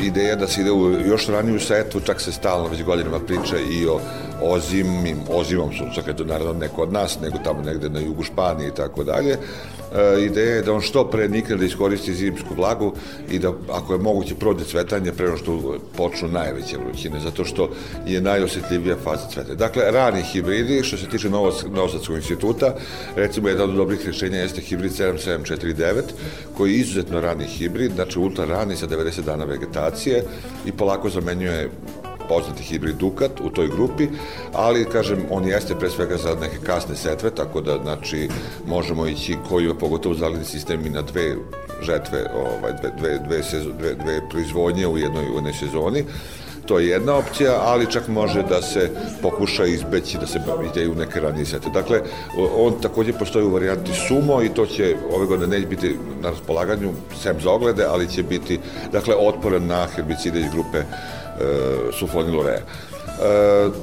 ideja 0.03 0.35
da 0.35 0.47
se 0.47 0.61
ide 0.61 0.71
u 0.71 0.91
još 0.91 1.27
raniju 1.27 1.59
setvu, 1.59 2.01
čak 2.01 2.21
se 2.21 2.31
stalno 2.31 2.67
već 2.67 2.83
godinama 2.83 3.19
priča 3.19 3.57
i 3.71 3.85
o 3.87 3.99
ozimim, 4.41 5.17
ozimom 5.29 5.69
to 6.17 6.23
naravno 6.23 6.53
ne 6.53 6.67
kod 6.67 6.93
nas, 6.93 7.19
nego 7.21 7.37
tamo 7.43 7.61
negde 7.61 7.89
na 7.89 7.99
jugu 7.99 8.23
Španije 8.23 8.67
i 8.67 8.75
tako 8.75 9.03
dalje. 9.03 9.37
E, 9.93 10.25
ideja 10.25 10.55
je 10.55 10.61
da 10.61 10.73
on 10.73 10.81
što 10.81 11.07
pre 11.09 11.29
nikne 11.29 11.55
da 11.55 11.65
iskoristi 11.65 12.13
zimsku 12.13 12.55
vlagu 12.55 12.93
i 13.29 13.39
da 13.39 13.53
ako 13.71 13.93
je 13.93 13.99
moguće 13.99 14.35
prođe 14.35 14.65
cvetanje 14.65 15.11
pre 15.11 15.37
što 15.37 15.77
počnu 15.97 16.27
najveće 16.27 16.77
vrućine, 16.77 17.19
zato 17.19 17.45
što 17.45 17.69
je 18.07 18.21
najosetljivija 18.21 18.95
faza 19.03 19.27
cveta. 19.29 19.55
Dakle, 19.55 19.91
rani 19.91 20.23
hibridi, 20.23 20.83
što 20.83 20.97
se 20.97 21.09
tiče 21.09 21.29
Novosadskog 21.69 22.15
instituta, 22.15 22.75
recimo 23.15 23.49
jedan 23.49 23.69
od 23.69 23.75
dobrih 23.75 24.05
rješenja 24.05 24.37
jeste 24.37 24.61
hibrid 24.61 24.91
7749, 24.91 26.01
koji 26.57 26.71
je 26.71 26.79
izuzetno 26.79 27.21
rani 27.21 27.45
hibrid, 27.45 27.91
znači 27.95 28.19
ultra 28.19 28.45
rani 28.45 28.75
sa 28.75 28.87
90 28.87 29.21
dana 29.21 29.45
vegetacije 29.45 30.23
i 30.65 30.71
polako 30.71 31.09
zamenjuje 31.09 31.69
poznati 32.29 32.63
hibrid 32.63 32.95
Dukat 32.95 33.31
u 33.41 33.49
toj 33.49 33.67
grupi, 33.67 34.07
ali 34.53 34.85
kažem 34.85 35.25
on 35.29 35.47
jeste 35.47 35.75
pre 35.75 35.89
svega 35.89 36.17
za 36.17 36.35
neke 36.41 36.57
kasne 36.65 36.95
setve, 36.95 37.29
tako 37.29 37.61
da 37.61 37.77
znači 37.83 38.29
možemo 38.67 39.07
ići 39.07 39.37
koji 39.49 39.65
je 39.65 39.79
pogotovo 39.79 40.15
zalidni 40.15 40.45
sistem 40.45 40.85
i 40.85 40.89
na 40.89 41.01
dve 41.01 41.35
žetve, 41.81 42.25
ovaj, 42.35 42.73
dve, 42.81 42.91
dve, 42.99 43.19
dve, 43.27 43.43
sezo, 43.43 43.69
dve, 43.79 43.93
dve 43.95 44.29
proizvodnje 44.29 44.87
u 44.87 44.97
jednoj, 44.97 45.29
u 45.29 45.35
jednoj 45.35 45.53
sezoni. 45.53 46.03
To 46.65 46.79
je 46.79 46.87
jedna 46.87 47.15
opcija, 47.15 47.59
ali 47.61 47.91
čak 47.91 48.07
može 48.07 48.43
da 48.43 48.61
se 48.61 48.89
pokuša 49.21 49.65
izbeći 49.65 50.17
da 50.17 50.27
se 50.27 50.39
ide 50.71 50.89
u 50.89 50.95
neke 50.95 51.19
ranije 51.19 51.45
sete. 51.45 51.69
Dakle, 51.69 52.01
on 52.57 52.73
takođe 52.81 53.13
postoji 53.13 53.45
u 53.45 53.53
varijanti 53.53 53.91
sumo 54.07 54.43
i 54.43 54.49
to 54.49 54.65
će 54.65 54.95
ove 55.15 55.25
godine 55.25 55.47
neće 55.47 55.67
biti 55.67 55.97
na 56.21 56.29
raspolaganju 56.29 56.91
sem 57.21 57.41
za 57.41 57.51
oglede, 57.51 57.85
ali 57.89 58.07
će 58.07 58.23
biti 58.23 58.59
dakle 58.91 59.15
otporen 59.15 59.67
na 59.67 59.87
herbicide 59.95 60.39
iz 60.39 60.51
grupe 60.51 60.83
E, 61.43 61.91
sulfonilorea. 61.91 62.59
E, 62.59 62.63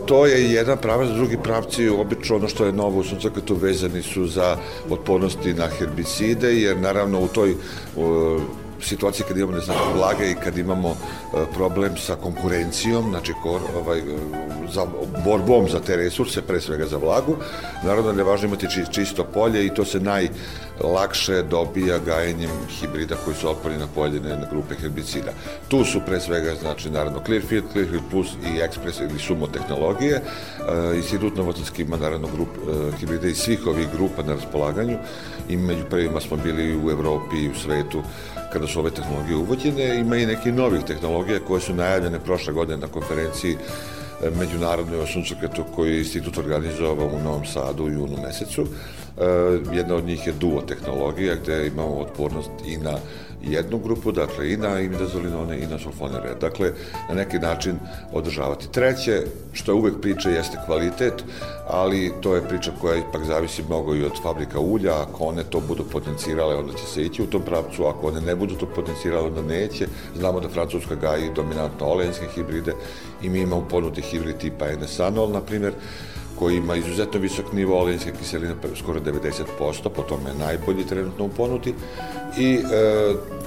to 0.07 0.27
je 0.27 0.53
jedan 0.53 0.79
pravac, 0.79 1.09
drugi 1.09 1.37
pravci, 1.43 1.89
obično 1.89 2.37
ono 2.37 2.49
što 2.49 2.65
je 2.65 2.73
novo 2.73 3.01
u 3.01 3.05
suncokretu 3.05 3.55
vezani 3.55 4.03
su 4.03 4.27
za 4.27 4.57
otpornosti 4.91 5.55
na 5.55 5.67
herbicide, 5.67 6.55
jer 6.55 6.79
naravno 6.79 7.21
u 7.21 7.29
toj 7.29 7.55
u, 7.97 8.39
situacije 8.83 9.27
kad 9.29 9.37
imamo 9.37 9.53
neznatne 9.53 9.95
vlage 9.95 10.31
i 10.31 10.35
kad 10.45 10.59
imamo 10.59 10.91
e, 10.91 10.97
problem 11.55 11.97
sa 11.97 12.17
konkurencijom, 12.17 13.11
znači 13.11 13.33
kor, 13.43 13.61
ovaj, 13.77 14.03
za 14.73 14.87
borbom 15.25 15.69
za 15.69 15.81
te 15.81 15.97
resurse, 15.97 16.43
pre 16.43 16.61
svega 16.61 16.87
za 16.87 16.97
vlagu, 16.97 17.37
naravno 17.85 18.13
da 18.13 18.21
je 18.21 18.25
važno 18.25 18.49
imati 18.49 18.67
čisto 18.93 19.25
polje 19.25 19.67
i 19.67 19.75
to 19.75 19.85
se 19.85 20.01
najlakše 20.83 21.43
dobija 21.43 21.99
gajenjem 21.99 22.51
hibrida 22.69 23.17
koji 23.25 23.37
su 23.37 23.51
otporni 23.51 23.79
na 23.79 23.87
pojedine 23.95 24.47
grupe 24.51 24.75
herbicida. 24.75 25.33
Tu 25.69 25.85
su 25.85 26.01
pre 26.07 26.21
svega, 26.21 26.55
znači, 26.55 26.91
naravno 26.91 27.21
Clearfield, 27.27 27.65
Clearfield 27.73 28.05
Plus 28.11 28.29
i 28.33 28.59
Express 28.59 29.11
ili 29.11 29.19
Sumo 29.19 29.47
tehnologije. 29.47 30.15
E, 30.15 30.97
Institut 30.97 31.37
Novosadski 31.37 31.83
ima 31.83 31.97
naravno 31.97 32.29
grup, 32.35 32.49
e, 32.49 32.97
hibrida 32.97 33.29
iz 33.29 33.37
svih 33.37 33.67
ovih 33.67 33.89
grupa 33.97 34.23
na 34.23 34.35
raspolaganju 34.35 34.99
i 35.49 35.57
među 35.57 35.85
prvima 35.91 36.21
smo 36.21 36.37
bili 36.37 36.77
u 36.77 36.91
Evropi 36.91 37.37
i 37.37 37.51
u 37.51 37.55
svetu 37.55 38.03
kada 38.53 38.67
su 38.67 38.81
ove 38.81 38.91
tehnologije 38.91 39.37
uvođene. 39.37 39.97
Ima 39.97 40.17
i 40.17 40.27
neki 40.27 40.53
novih 40.53 40.83
tehnologija 40.87 41.41
koje 41.49 41.61
su 41.61 41.75
najavljene 41.75 42.19
prošle 42.19 42.53
godine 42.53 42.79
na 42.79 42.87
konferenciji 42.87 43.57
međunarodnoj 44.39 45.01
o 45.01 45.07
suncokretu 45.07 45.65
koji 45.75 45.93
je 45.93 45.99
institut 45.99 46.39
organizovao 46.39 47.07
u 47.07 47.23
Novom 47.25 47.45
Sadu 47.47 47.85
u 47.85 47.91
junu 47.91 48.17
mesecu. 48.23 48.63
E, 48.63 49.25
jedna 49.73 49.95
od 49.95 50.05
njih 50.05 50.27
je 50.27 50.33
duo 50.33 50.63
tehnologija 50.63 51.35
gde 51.35 51.67
imamo 51.67 51.99
otpornost 51.99 52.51
i 52.67 52.77
na 52.77 52.99
jednu 53.43 53.79
grupu, 53.79 54.13
dakle 54.13 54.53
i 54.53 54.57
na 54.57 54.81
imidazolinone 54.81 55.59
i 55.59 55.67
na 55.67 55.79
sulfonere. 55.79 56.35
Dakle, 56.41 56.73
na 57.09 57.15
neki 57.15 57.39
način 57.39 57.79
održavati. 58.13 58.73
Treće, 58.73 59.23
što 59.53 59.73
je 59.73 59.77
uvek 59.77 60.01
priča, 60.01 60.31
jeste 60.31 60.59
kvalitet, 60.67 61.25
ali 61.69 62.13
to 62.21 62.35
je 62.35 62.49
priča 62.49 62.73
koja 62.81 62.97
ipak 62.97 63.25
zavisi 63.25 63.63
mnogo 63.63 63.95
i 63.95 64.05
od 64.05 64.23
fabrika 64.23 64.61
ulja, 64.61 65.03
ako 65.03 65.25
one 65.25 65.45
to 65.45 65.61
budu 65.61 65.85
potencirale, 65.93 66.55
onda 66.55 66.73
će 66.73 66.87
se 66.87 67.03
ići 67.03 67.23
u 67.23 67.27
tom 67.27 67.43
pravcu, 67.43 67.87
ako 67.87 68.07
one 68.07 68.21
ne 68.21 68.37
budu 68.37 68.55
to 68.55 68.67
potencirale, 68.67 69.27
onda 69.27 69.43
neće. 69.43 69.87
Znamo 70.17 70.41
da 70.41 70.49
Francuska 70.49 70.95
gaji 70.95 71.31
dominantno 71.35 71.87
olejnske 71.87 72.27
hibride 72.35 72.73
i 73.23 73.29
mi 73.29 73.41
imamo 73.41 73.69
ponudi 73.69 74.03
hibrid 74.03 74.37
tipa 74.37 74.67
NSanol, 74.81 75.31
na 75.31 75.41
primjer, 75.41 75.73
koji 76.41 76.57
ima 76.57 76.77
izuzetno 76.77 77.21
visok 77.21 77.53
nivo 77.53 77.79
olejinske 77.81 78.13
kiseline, 78.19 78.55
skoro 78.79 79.01
90%, 79.01 79.89
po 79.97 80.03
tome 80.03 80.31
je 80.31 80.39
najbolji 80.39 80.87
trenutno 80.87 81.25
u 81.25 81.29
ponuti. 81.29 81.75
I 82.39 82.55
e, 82.55 82.61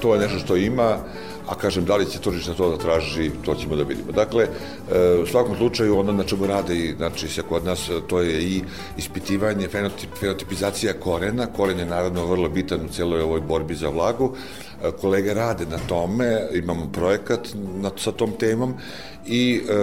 to 0.02 0.14
je 0.14 0.20
nešto 0.20 0.38
što 0.38 0.56
ima, 0.56 0.98
a 1.46 1.54
kažem, 1.54 1.84
da 1.84 1.96
li 1.96 2.06
će 2.06 2.20
tržište 2.20 2.54
to 2.54 2.70
da 2.70 2.78
traži, 2.78 3.30
to 3.44 3.54
ćemo 3.54 3.76
da 3.76 3.82
vidimo. 3.82 4.12
Dakle, 4.12 4.46
e, 4.46 5.18
u 5.22 5.26
svakom 5.26 5.56
slučaju, 5.56 5.98
ono 5.98 6.12
na 6.12 6.24
čemu 6.24 6.46
rade 6.46 6.76
i, 6.76 6.94
znači, 6.96 7.28
se 7.28 7.42
kod 7.42 7.64
nas, 7.64 7.90
to 8.06 8.20
je 8.20 8.42
i 8.42 8.62
ispitivanje, 8.96 9.68
fenotip, 9.68 10.14
fenotipizacija 10.20 10.92
korena, 10.92 11.46
koren 11.46 11.78
je 11.78 11.86
naravno 11.86 12.26
vrlo 12.26 12.48
bitan 12.48 12.86
u 12.86 12.88
celoj 12.88 13.22
ovoj 13.22 13.40
borbi 13.40 13.74
za 13.74 13.88
vlagu, 13.88 14.36
e, 14.82 14.90
kolege 15.00 15.34
rade 15.34 15.66
na 15.66 15.78
tome, 15.88 16.46
imamo 16.52 16.86
projekat 16.92 17.48
na, 17.82 17.90
sa 17.96 18.12
tom 18.12 18.38
temom 18.38 18.78
i 19.26 19.60
e, 19.68 19.74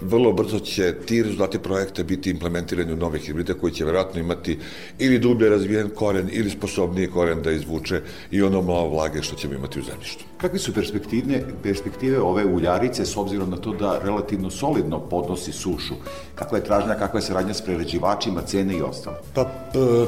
vrlo 0.00 0.32
brzo 0.32 0.58
će 0.58 0.94
ti 1.06 1.22
rezultati 1.22 1.58
projekta 1.58 2.02
biti 2.02 2.30
implementirani 2.30 2.92
u 2.92 2.96
nove 2.96 3.18
hibride 3.18 3.54
koji 3.54 3.72
će 3.72 3.84
verovatno 3.84 4.20
imati 4.20 4.58
ili 4.98 5.18
dublje 5.18 5.48
razvijen 5.48 5.90
koren 5.94 6.28
ili 6.32 6.50
sposobniji 6.50 7.06
koren 7.06 7.42
da 7.42 7.50
izvuče 7.50 8.00
i 8.30 8.42
ono 8.42 8.62
malo 8.62 8.88
vlage 8.88 9.22
što 9.22 9.36
ćemo 9.36 9.54
imati 9.54 9.80
u 9.80 9.82
zemljištu. 9.82 10.24
Kakve 10.36 10.58
su 10.58 10.74
perspektive, 10.74 11.42
perspektive 11.62 12.20
ove 12.20 12.44
uljarice 12.44 13.06
s 13.06 13.16
obzirom 13.16 13.50
na 13.50 13.56
to 13.56 13.72
da 13.72 14.00
relativno 14.04 14.50
solidno 14.50 15.00
podnosi 15.00 15.52
sušu? 15.52 15.94
Kakva 16.34 16.58
je 16.58 16.64
tražnja, 16.64 16.94
kakva 16.94 17.18
je 17.18 17.22
saradnja 17.22 17.54
s 17.54 17.62
prerađivačima, 17.62 18.42
cene 18.42 18.76
i 18.76 18.82
ostalo? 18.82 19.16
Pa, 19.34 19.50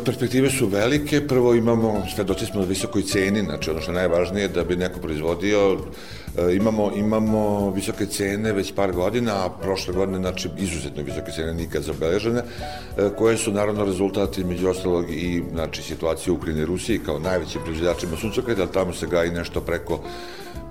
perspektive 0.05 0.51
su 0.51 0.67
velike. 0.67 1.27
Prvo 1.27 1.55
imamo, 1.55 2.03
svedoci 2.15 2.47
smo 2.47 2.61
na 2.61 2.67
visokoj 2.67 3.03
ceni, 3.03 3.43
znači 3.43 3.71
ono 3.71 3.81
što 3.81 3.91
je 3.91 3.95
najvažnije 3.95 4.49
da 4.49 4.65
bi 4.65 4.77
neko 4.77 5.01
proizvodio 5.01 5.53
E, 5.63 6.22
imamo, 6.57 6.93
imamo 6.97 7.71
visoke 7.71 8.07
cene 8.07 8.53
već 8.53 8.73
par 8.75 8.93
godina, 8.93 9.33
a 9.33 9.51
prošle 9.63 9.95
godine, 9.95 10.19
znači, 10.19 10.49
izuzetno 10.59 11.03
visoke 11.03 11.33
cene 11.33 11.55
nikad 11.55 11.83
zabeležene, 11.83 12.39
e, 12.41 13.11
koje 13.19 13.37
su 13.37 13.53
naravno 13.53 13.85
rezultati, 13.85 14.45
među 14.45 14.69
ostalog, 14.69 15.11
i 15.11 15.43
znači, 15.53 15.83
situacije 15.83 16.33
u 16.33 16.37
Ukrajini 16.37 16.63
i 16.63 16.67
Rusiji 16.67 16.99
kao 16.99 17.19
najvećim 17.19 17.61
proizvođačima 17.65 18.17
suncokreta, 18.17 18.67
tamo 18.67 18.93
se 18.93 19.07
gaji 19.07 19.31
nešto 19.31 19.61
preko 19.61 20.01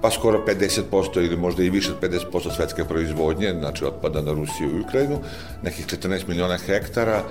pa 0.02 0.12
skoro 0.12 0.44
50% 0.48 1.26
ili 1.26 1.38
možda 1.38 1.64
i 1.64 1.70
više 1.70 1.92
od 1.92 2.10
50% 2.34 2.56
svetske 2.56 2.84
proizvodnje, 2.84 3.54
znači 3.60 3.86
otpada 3.86 4.22
na 4.22 4.34
Rusiju 4.34 4.70
i 4.70 4.82
Ukrajinu, 4.82 5.20
nekih 5.64 5.86
14 5.86 6.28
miliona 6.28 6.58
hektara, 6.58 7.24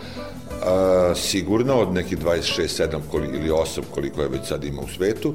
a, 0.63 1.13
sigurno 1.17 1.75
od 1.75 1.93
nekih 1.93 2.19
26, 2.19 2.89
7 3.13 3.35
ili 3.35 3.51
8 3.51 3.81
koliko 3.91 4.23
je 4.23 4.29
već 4.29 4.49
sad 4.49 4.65
ima 4.65 4.83
u 4.83 4.89
svetu. 4.89 5.35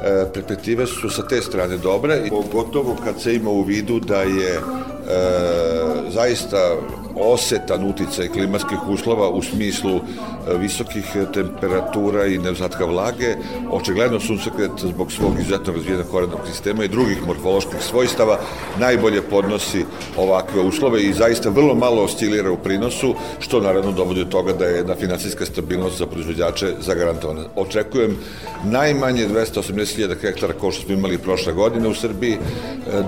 E, 0.00 0.26
perspektive 0.32 0.86
su 0.86 1.10
sa 1.10 1.22
te 1.28 1.42
strane 1.42 1.76
dobre 1.76 2.22
pogotovo 2.30 2.96
kad 3.04 3.20
se 3.20 3.34
ima 3.34 3.50
u 3.50 3.62
vidu 3.62 4.00
da 4.00 4.22
je 4.22 4.54
e, 4.54 4.60
zaista 6.10 6.76
osetan 7.16 7.84
uticaj 7.84 8.28
klimatskih 8.28 8.78
uslova 8.88 9.28
u 9.28 9.42
smislu 9.42 9.96
e, 9.96 10.00
visokih 10.58 11.04
temperatura 11.34 12.26
i 12.26 12.38
nedostatka 12.38 12.84
vlage, 12.84 13.36
očigledno 13.70 14.20
suncokret 14.20 14.70
zbog 14.76 15.12
svog 15.12 15.38
izuzetno 15.40 15.72
razvijenog 15.72 16.06
korenog 16.10 16.40
sistema 16.46 16.84
i 16.84 16.88
drugih 16.88 17.26
morfoloških 17.26 17.82
svojstava 17.82 18.38
najbolje 18.78 19.22
podnosi 19.22 19.84
ovakve 20.16 20.60
uslove 20.60 21.02
i 21.02 21.12
zaista 21.12 21.48
vrlo 21.48 21.74
malo 21.74 22.02
oscilira 22.02 22.50
u 22.50 22.56
prinosu, 22.56 23.14
što 23.38 23.60
naravno 23.60 23.92
dovodi 23.92 24.24
do 24.24 24.30
toga 24.30 24.52
da 24.52 24.64
je 24.64 24.76
jedna 24.76 24.94
financijska 24.94 25.46
stabilnost 25.46 25.98
za 25.98 26.06
proizvođače 26.06 26.74
zagarantovana. 26.80 27.44
Očekujem 27.56 28.16
najmanje 28.64 29.28
280.000 29.28 30.20
hektara 30.20 30.52
kao 30.60 30.70
što 30.70 30.86
smo 30.86 30.94
imali 30.94 31.18
prošle 31.18 31.52
godine 31.52 31.88
u 31.88 31.94
Srbiji, 31.94 32.32
e, 32.32 32.38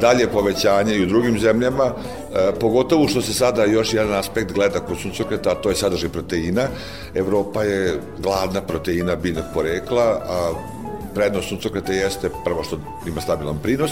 dalje 0.00 0.26
povećanje 0.26 0.94
i 0.96 1.02
u 1.02 1.06
drugim 1.06 1.38
zemljama, 1.38 1.92
e, 2.34 2.52
pogotovo 2.60 3.08
što 3.08 3.22
se 3.22 3.34
sada 3.34 3.64
još 3.64 3.94
jedan 3.94 4.14
aspekt 4.14 4.52
gleda 4.52 4.80
kod 4.80 4.98
suncokreta, 4.98 5.50
a 5.50 5.54
to 5.54 5.68
je 5.68 5.76
sadržaj 5.76 6.08
proteina. 6.08 6.68
Evropa 7.14 7.62
je 7.62 8.00
gladna 8.18 8.60
proteina 8.60 9.16
biljnog 9.16 9.44
porekla, 9.54 10.02
a 10.28 10.52
prednost 11.14 11.48
suncokreta 11.48 11.92
jeste 11.92 12.30
prvo 12.44 12.64
što 12.64 12.78
ima 13.06 13.20
stabilan 13.20 13.58
prinos, 13.62 13.90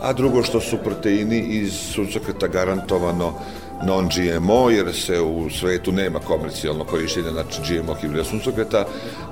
a 0.00 0.12
drugo 0.12 0.42
što 0.42 0.60
su 0.60 0.78
proteini 0.78 1.38
iz 1.38 1.72
suncokreta 1.72 2.46
garantovano 2.46 3.34
non-GMO, 3.82 4.70
jer 4.70 4.94
se 4.94 5.20
u 5.20 5.50
svetu 5.50 5.92
nema 5.92 6.18
komercijalno 6.18 6.84
korištenja 6.84 7.30
znači 7.30 7.60
GMO 7.68 7.94
hibrida 7.94 8.24
suncokreta, 8.24 8.84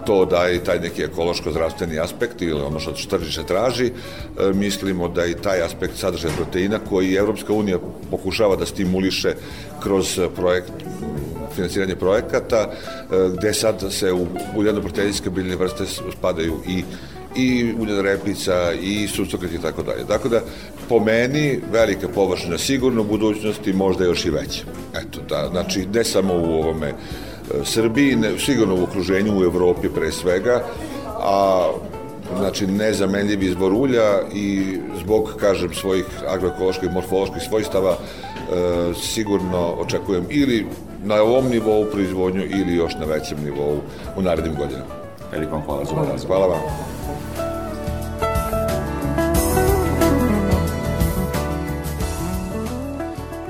to 0.07 0.25
daje 0.25 0.57
i 0.57 0.65
taj 0.65 0.79
neki 0.79 1.03
ekološko-zdravstveni 1.03 2.01
aspekt 2.05 2.43
ili 2.43 2.63
ono 2.63 2.81
što 2.81 2.93
tržište 2.93 3.43
traži. 3.43 3.87
E, 3.87 3.93
mislimo 4.55 5.09
da 5.09 5.27
i 5.27 5.35
taj 5.35 5.63
aspekt 5.63 5.97
sadržaja 5.97 6.35
proteina 6.37 6.79
koji 6.89 7.15
Evropska 7.15 7.53
unija 7.53 7.79
pokušava 8.11 8.57
da 8.57 8.67
stimuliše 8.67 9.35
kroz 9.83 10.21
projekt 10.37 10.73
finansiranje 11.55 11.97
projekata, 11.97 12.57
e, 12.57 12.75
gde 13.37 13.55
sad 13.55 13.85
se 13.91 14.13
u 14.13 14.27
uljano-proteinske 14.57 15.31
biljne 15.31 15.57
vrste 15.57 15.85
spadaju 16.19 16.61
i 16.67 16.85
i 17.39 17.75
uljen 17.81 18.01
repica 18.01 18.73
i 18.83 19.09
sucokret 19.09 19.55
i 19.55 19.63
tako 19.63 19.83
dalje. 19.83 20.07
Tako 20.07 20.29
da, 20.29 20.41
po 20.89 21.01
meni, 21.01 21.61
velika 21.73 22.09
površina 22.09 22.59
sigurno 22.59 23.01
u 23.01 23.05
budućnosti, 23.05 23.73
možda 23.73 24.05
još 24.05 24.25
i 24.25 24.31
veća. 24.31 24.65
Eto, 24.95 25.21
da, 25.29 25.49
znači, 25.51 25.87
ne 25.95 26.05
samo 26.05 26.35
u 26.35 26.45
ovome 26.45 26.89
e, 26.89 26.95
Srbiji, 27.65 28.17
ne, 28.17 28.39
sigurno 28.39 28.75
u 28.75 28.83
okruženju, 28.83 29.39
u 29.39 29.45
Evropi 29.45 29.89
pre 29.89 30.13
svega, 30.13 30.65
a 31.19 31.67
znači 32.39 32.67
nezamenljiv 32.67 33.43
izbor 33.43 33.73
ulja 33.73 34.21
i 34.35 34.77
zbog, 35.01 35.35
kažem, 35.41 35.75
svojih 35.75 36.05
agroekoloških, 36.29 36.93
morfoloških 36.93 37.43
svojstava 37.49 37.93
e, 37.93 38.95
sigurno 38.95 39.75
očekujem 39.79 40.27
ili 40.31 40.67
na 41.05 41.23
ovom 41.23 41.49
nivou 41.49 41.85
proizvodnju 41.85 42.43
ili 42.43 42.77
još 42.77 42.95
na 42.95 43.05
većem 43.05 43.39
nivou 43.45 43.81
u 44.17 44.23
narednim 44.23 44.55
godinama. 44.55 44.95
Veliko 45.33 45.53
vam 45.53 45.63
hvala 45.63 45.85
za 45.85 45.91
ovaj. 45.93 46.19
Hvala 46.27 46.47
vam. 46.47 46.98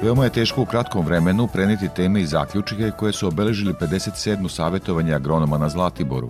Veoma 0.03 0.25
je 0.25 0.31
teško 0.31 0.63
u 0.63 0.67
kratkom 0.67 1.07
vremenu 1.07 1.47
preneti 1.47 1.89
teme 1.97 2.21
i 2.21 2.27
zaključike 2.27 2.91
koje 2.99 3.13
su 3.13 3.29
obeležili 3.29 3.73
57. 3.73 4.49
savjetovanje 4.49 5.15
agronoma 5.15 5.59
na 5.59 5.69
Zlatiboru. 5.69 6.29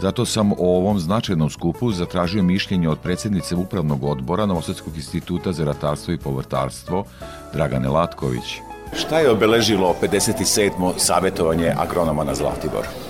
Zato 0.00 0.24
sam 0.26 0.52
o 0.52 0.56
ovom 0.58 0.98
značajnom 0.98 1.50
skupu 1.50 1.92
zatražio 1.92 2.42
mišljenje 2.42 2.88
od 2.88 2.98
predsednice 2.98 3.54
Upravnog 3.54 4.04
odbora 4.04 4.46
Novosadskog 4.46 4.96
instituta 4.96 5.52
za 5.52 5.64
ratarstvo 5.64 6.14
i 6.14 6.18
povrtarstvo, 6.18 7.04
Dragane 7.52 7.88
Latković. 7.88 8.60
Šta 8.92 9.18
je 9.18 9.30
obeležilo 9.30 9.94
57. 10.02 10.92
savjetovanje 10.96 11.74
agronoma 11.78 12.24
na 12.24 12.34
Zlatiboru? 12.34 13.05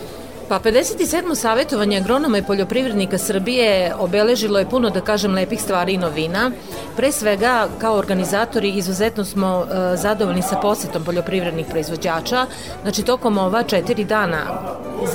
Pa 0.49 0.61
57. 0.61 1.35
savjetovanje 1.35 1.97
agronoma 1.97 2.39
i 2.39 2.43
poljoprivrednika 2.43 3.19
Srbije 3.19 3.95
obeležilo 3.99 4.59
je 4.59 4.71
puno, 4.71 4.91
da 4.91 5.01
kažem, 5.01 5.35
lepih 5.35 5.63
stvari 5.63 5.93
i 5.93 5.99
novina. 5.99 6.51
Pre 6.97 7.13
svega, 7.13 7.69
kao 7.79 7.97
organizatori, 7.97 8.71
izuzetno 8.71 9.25
smo 9.25 9.65
e, 9.65 9.97
zadovoljni 9.97 10.43
sa 10.43 10.57
posetom 10.63 11.05
poljoprivrednih 11.05 11.67
proizvođača. 11.71 12.47
Znači, 12.83 13.03
tokom 13.03 13.39
ova 13.39 13.63
četiri 13.63 14.05
dana, 14.05 14.39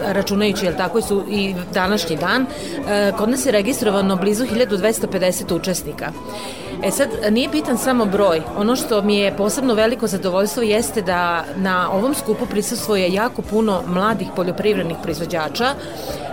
računajući, 0.06 0.66
jel 0.66 0.74
tako 0.78 1.02
su 1.02 1.24
i 1.30 1.56
današnji 1.74 2.18
dan, 2.18 2.46
e, 2.90 3.12
kod 3.18 3.30
nas 3.30 3.46
je 3.46 3.52
registrovano 3.52 4.16
blizu 4.16 4.46
1250 4.46 5.56
učesnika. 5.56 6.12
E 6.84 6.92
sad, 6.92 7.10
nije 7.32 7.50
bitan 7.50 7.78
samo 7.78 8.06
broj. 8.06 8.42
Ono 8.58 8.76
što 8.76 9.02
mi 9.02 9.16
je 9.16 9.38
posebno 9.38 9.74
veliko 9.74 10.08
zadovoljstvo 10.08 10.64
jeste 10.64 11.02
da 11.02 11.46
na 11.56 11.92
ovom 11.92 12.14
skupu 12.14 12.46
prisustvuje 12.46 13.14
jako 13.14 13.42
puno 13.42 13.82
mladih 13.88 14.28
poljoprivrednih 14.36 14.98
proizvođača, 15.04 15.74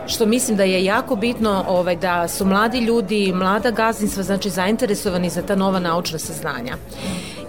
što 0.07 0.27
mislim 0.27 0.57
da 0.57 0.65
je 0.65 0.85
jako 0.85 1.17
bitno 1.17 1.65
ovaj, 1.69 1.97
da 1.97 2.29
su 2.29 2.45
mladi 2.45 2.79
ljudi, 2.79 3.33
mlada 3.35 3.71
gazdinstva, 3.71 4.23
znači 4.23 4.51
zainteresovani 4.51 5.31
za 5.31 5.43
ta 5.43 5.55
nova 5.55 5.79
naučna 5.79 6.19
saznanja. 6.19 6.77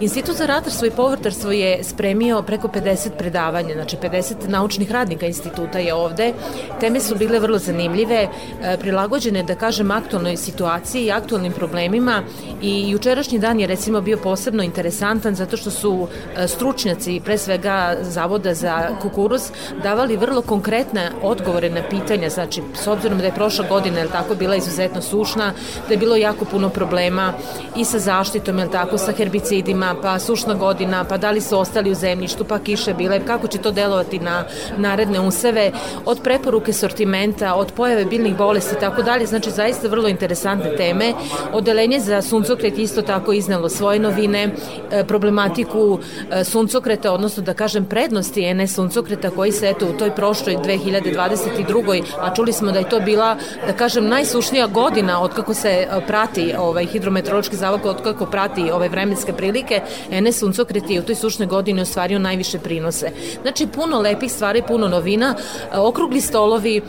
Institut 0.00 0.36
za 0.36 0.46
ratarstvo 0.46 0.86
i 0.86 0.90
povrtarstvo 0.90 1.52
je 1.52 1.84
spremio 1.84 2.42
preko 2.42 2.68
50 2.68 3.10
predavanja, 3.18 3.74
znači 3.74 3.96
50 3.96 4.48
naučnih 4.48 4.90
radnika 4.92 5.26
instituta 5.26 5.78
je 5.78 5.94
ovde. 5.94 6.32
Teme 6.80 7.00
su 7.00 7.16
bile 7.16 7.38
vrlo 7.38 7.58
zanimljive, 7.58 8.16
e, 8.16 8.76
prilagođene, 8.80 9.42
da 9.42 9.54
kažem, 9.54 9.90
aktualnoj 9.90 10.36
situaciji 10.36 11.04
i 11.04 11.12
aktualnim 11.12 11.52
problemima. 11.52 12.22
I 12.62 12.90
jučerašnji 12.90 13.38
dan 13.38 13.60
je 13.60 13.66
recimo 13.66 14.00
bio 14.00 14.16
posebno 14.16 14.62
interesantan 14.62 15.34
zato 15.34 15.56
što 15.56 15.70
su 15.70 16.08
e, 16.36 16.48
stručnjaci, 16.48 17.20
pre 17.24 17.38
svega 17.38 17.96
Zavoda 18.00 18.54
za 18.54 18.88
kukuruz, 19.02 19.50
davali 19.82 20.16
vrlo 20.16 20.42
konkretne 20.42 21.10
odgovore 21.22 21.70
na 21.70 21.82
pitanja, 21.90 22.30
znači 22.30 22.62
s 22.74 22.86
obzirom 22.86 23.18
da 23.18 23.24
je 23.24 23.34
prošla 23.34 23.64
godina, 23.68 23.98
je 23.98 24.08
tako, 24.08 24.34
bila 24.34 24.56
izuzetno 24.56 25.02
sušna, 25.02 25.52
da 25.88 25.94
je 25.94 25.98
bilo 25.98 26.16
jako 26.16 26.44
puno 26.44 26.68
problema 26.68 27.32
i 27.76 27.84
sa 27.84 27.98
zaštitom, 27.98 28.58
je 28.58 28.70
tako, 28.70 28.98
sa 28.98 29.12
herbicidima, 29.12 29.89
pa 30.02 30.18
sušna 30.18 30.54
godina, 30.54 31.04
pa 31.04 31.16
da 31.16 31.30
li 31.30 31.40
su 31.40 31.58
ostali 31.58 31.90
u 31.90 31.94
zemljištu, 31.94 32.44
pa 32.44 32.58
kiše 32.58 32.94
bile, 32.94 33.20
kako 33.26 33.46
će 33.46 33.58
to 33.58 33.70
delovati 33.70 34.18
na 34.18 34.44
naredne 34.76 35.20
useve, 35.20 35.72
od 36.04 36.20
preporuke 36.22 36.72
sortimenta, 36.72 37.54
od 37.54 37.72
pojave 37.72 38.04
biljnih 38.04 38.36
bolesti 38.36 38.74
i 38.76 38.80
tako 38.80 39.02
dalje, 39.02 39.26
znači 39.26 39.50
zaista 39.50 39.88
vrlo 39.88 40.08
interesantne 40.08 40.76
teme. 40.76 41.12
Odelenje 41.52 42.00
za 42.00 42.22
suncokret 42.22 42.78
isto 42.78 43.02
tako 43.02 43.32
iznelo 43.32 43.68
svoje 43.68 43.98
novine, 43.98 44.48
e, 44.90 45.04
problematiku 45.04 45.98
e, 46.30 46.44
suncokreta, 46.44 47.12
odnosno 47.12 47.42
da 47.42 47.54
kažem 47.54 47.84
prednosti 47.84 48.54
NS 48.54 48.74
suncokreta 48.74 49.30
koji 49.30 49.52
se 49.52 49.68
eto 49.68 49.86
u 49.86 49.92
toj 49.92 50.10
prošloj 50.10 50.56
2022. 50.56 52.02
a 52.20 52.34
čuli 52.34 52.52
smo 52.52 52.72
da 52.72 52.78
je 52.78 52.88
to 52.88 53.00
bila, 53.00 53.36
da 53.66 53.72
kažem, 53.72 54.08
najsušnija 54.08 54.66
godina 54.66 55.22
od 55.22 55.34
kako 55.34 55.54
se 55.54 55.68
e, 55.68 55.86
prati 56.06 56.54
ovaj 56.58 56.86
hidrometeorološki 56.86 57.56
zavod, 57.56 57.80
od 57.84 58.02
kako 58.02 58.26
prati 58.26 58.70
ove 58.70 58.88
vremenske 58.88 59.32
prilike, 59.32 59.79
Enes 60.10 60.38
Suncokret 60.38 60.90
je 60.90 61.00
u 61.00 61.02
toj 61.02 61.14
sušnoj 61.14 61.46
godini 61.46 61.80
ostvario 61.80 62.18
najviše 62.18 62.58
prinose. 62.58 63.10
Znači, 63.42 63.66
puno 63.66 64.00
lepih 64.00 64.32
stvari, 64.32 64.62
puno 64.68 64.88
novina, 64.88 65.34
e, 65.74 65.78
okrugli 65.78 66.20
stolovi 66.20 66.76
e, 66.76 66.82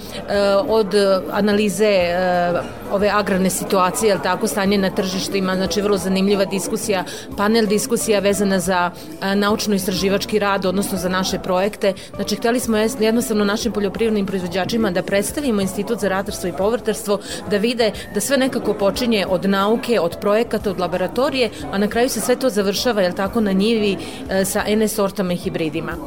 od 0.68 0.96
analize 1.32 1.86
e, 1.86 2.54
ove 2.92 3.10
agrarne 3.10 3.50
situacije, 3.50 4.10
jel 4.10 4.20
tako, 4.24 4.48
stanje 4.48 4.78
na 4.78 4.90
tržištima, 4.90 5.56
znači 5.56 5.82
vrlo 5.82 5.98
zanimljiva 5.98 6.46
diskusija, 6.46 7.04
panel 7.38 7.68
diskusija 7.68 8.20
vezana 8.20 8.60
za 8.60 8.92
naučno-istraživački 9.22 10.40
rad, 10.40 10.66
odnosno 10.66 10.98
za 10.98 11.10
naše 11.10 11.40
projekte. 11.40 11.94
Znači, 12.16 12.36
hteli 12.36 12.60
smo 12.60 12.78
jednostavno 12.78 13.46
našim 13.46 13.72
poljoprivrednim 13.72 14.26
proizvođačima 14.26 14.92
da 14.92 15.04
predstavimo 15.04 15.62
Institut 15.62 16.00
za 16.00 16.10
ratarstvo 16.10 16.50
i 16.50 16.54
povrtarstvo, 16.54 17.20
da 17.50 17.58
vide 17.58 17.92
da 18.14 18.20
sve 18.20 18.38
nekako 18.38 18.74
počinje 18.74 19.26
od 19.30 19.46
nauke, 19.46 20.00
od 20.00 20.18
projekata, 20.22 20.70
od 20.70 20.80
laboratorije, 20.80 21.50
a 21.72 21.78
na 21.78 21.88
kraju 21.88 22.10
se 22.10 22.22
sve 22.22 22.36
to 22.36 22.50
završava, 22.82 23.02
jel 23.02 23.14
tako, 23.14 23.42
na 23.42 23.52
njivi 23.52 23.98
e, 24.30 24.46
sa 24.46 24.64
NS 24.76 24.96
sortama 24.96 25.34
i 25.34 25.38
hibridima. 25.38 25.98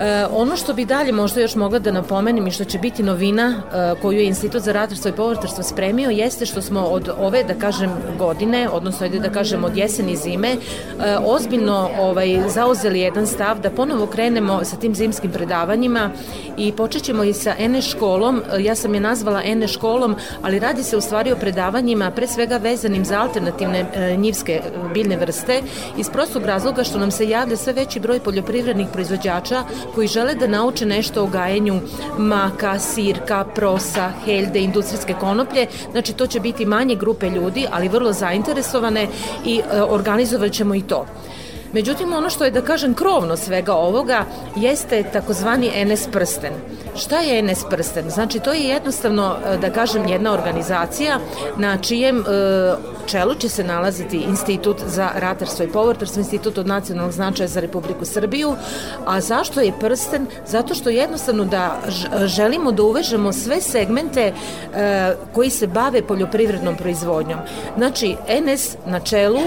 E, 0.00 0.26
ono 0.30 0.56
što 0.56 0.74
bi 0.74 0.84
dalje 0.84 1.12
možda 1.12 1.40
još 1.40 1.54
mogla 1.54 1.78
da 1.78 1.92
napomenem 1.92 2.46
i 2.46 2.50
što 2.50 2.64
će 2.64 2.78
biti 2.78 3.02
novina 3.02 3.62
e, 3.72 4.00
koju 4.02 4.18
je 4.18 4.26
Institut 4.26 4.62
za 4.62 4.72
ratarstvo 4.72 5.08
i 5.08 5.12
povrtarstvo 5.12 5.64
spremio 5.64 6.10
jeste 6.10 6.46
što 6.46 6.62
smo 6.62 6.80
od 6.80 7.10
ove, 7.18 7.44
da 7.44 7.54
kažem, 7.54 7.90
godine, 8.18 8.68
odnosno 8.68 9.06
ajde 9.06 9.18
da 9.18 9.30
kažem 9.30 9.64
od 9.64 9.76
jeseni 9.76 10.12
i 10.12 10.16
zime, 10.16 10.48
e, 10.48 10.56
ozbiljno 11.24 11.90
ovaj, 11.98 12.42
zauzeli 12.48 13.00
jedan 13.00 13.26
stav 13.26 13.60
da 13.60 13.70
ponovo 13.70 14.06
krenemo 14.06 14.64
sa 14.64 14.76
tim 14.76 14.94
zimskim 14.94 15.30
predavanjima 15.30 16.10
i 16.56 16.72
počet 16.72 17.02
ćemo 17.02 17.24
i 17.24 17.32
sa 17.32 17.54
ENE 17.58 17.82
školom, 17.82 18.42
e, 18.52 18.62
ja 18.62 18.74
sam 18.74 18.94
je 18.94 19.00
nazvala 19.00 19.42
ENE 19.44 19.68
školom, 19.68 20.16
ali 20.42 20.58
radi 20.58 20.82
se 20.82 20.96
u 20.96 21.00
stvari 21.00 21.32
o 21.32 21.36
predavanjima 21.36 22.10
pre 22.10 22.26
svega 22.26 22.56
vezanim 22.56 23.04
za 23.04 23.20
alternativne 23.20 23.86
e, 23.94 24.16
njivske 24.16 24.52
e, 24.52 24.60
biljne 24.94 25.16
vrste 25.16 25.62
iz 25.96 26.10
prostog 26.10 26.44
razloga 26.44 26.84
što 26.84 26.98
nam 26.98 27.10
se 27.10 27.28
javlja 27.28 27.56
sve 27.56 27.72
veći 27.72 28.00
broj 28.00 28.20
poljoprivrednih 28.20 28.88
proizvođača 28.92 29.64
koji 29.94 30.08
žele 30.08 30.34
da 30.34 30.46
nauče 30.46 30.86
nešto 30.86 31.22
o 31.22 31.26
gajenju 31.26 31.80
maka, 32.18 32.78
sirka, 32.78 33.44
prosa, 33.54 34.12
heljde, 34.24 34.60
industrijske 34.60 35.14
konoplje. 35.20 35.66
Znači 35.92 36.12
to 36.12 36.26
će 36.26 36.40
biti 36.40 36.66
manje 36.66 36.94
grupe 36.94 37.30
ljudi, 37.30 37.66
ali 37.72 37.88
vrlo 37.88 38.12
zainteresovane 38.12 39.06
i 39.44 39.58
e, 39.58 39.82
organizovat 39.82 40.52
ćemo 40.52 40.74
i 40.74 40.82
to. 40.82 41.06
Međutim, 41.74 42.12
ono 42.12 42.30
što 42.30 42.44
je, 42.44 42.50
da 42.50 42.62
kažem, 42.62 42.94
krovno 42.94 43.36
svega 43.36 43.74
ovoga 43.74 44.24
jeste 44.56 45.02
takozvani 45.12 45.84
NS 45.84 46.08
prsten. 46.12 46.52
Šta 46.96 47.18
je 47.18 47.42
NS 47.42 47.64
prsten? 47.70 48.10
Znači, 48.10 48.40
to 48.40 48.52
je 48.52 48.60
jednostavno, 48.60 49.36
e, 49.46 49.56
da 49.56 49.70
kažem, 49.70 50.06
jedna 50.08 50.32
organizacija 50.32 51.18
na 51.56 51.78
čijem 51.78 52.18
e, 52.18 52.24
čelu 53.06 53.34
će 53.34 53.48
se 53.48 53.64
nalaziti 53.64 54.16
Institut 54.16 54.76
za 54.86 55.10
ratarstvo 55.14 55.64
i 55.64 55.72
povrtarstvo, 55.72 56.20
Institut 56.20 56.58
od 56.58 56.66
nacionalnog 56.66 57.12
značaja 57.12 57.48
za 57.48 57.60
Republiku 57.60 58.04
Srbiju. 58.04 58.54
A 59.06 59.20
zašto 59.20 59.60
je 59.60 59.78
prsten? 59.80 60.26
Zato 60.46 60.74
što 60.74 60.90
jednostavno 60.90 61.44
da 61.44 61.80
želimo 62.24 62.72
da 62.72 62.82
uvežemo 62.82 63.32
sve 63.32 63.60
segmente 63.60 64.32
e, 64.74 65.14
koji 65.32 65.50
se 65.50 65.66
bave 65.66 66.02
poljoprivrednom 66.02 66.76
proizvodnjom. 66.76 67.38
Znači, 67.76 68.16
NS 68.28 68.76
na 68.86 69.00
čelu, 69.00 69.40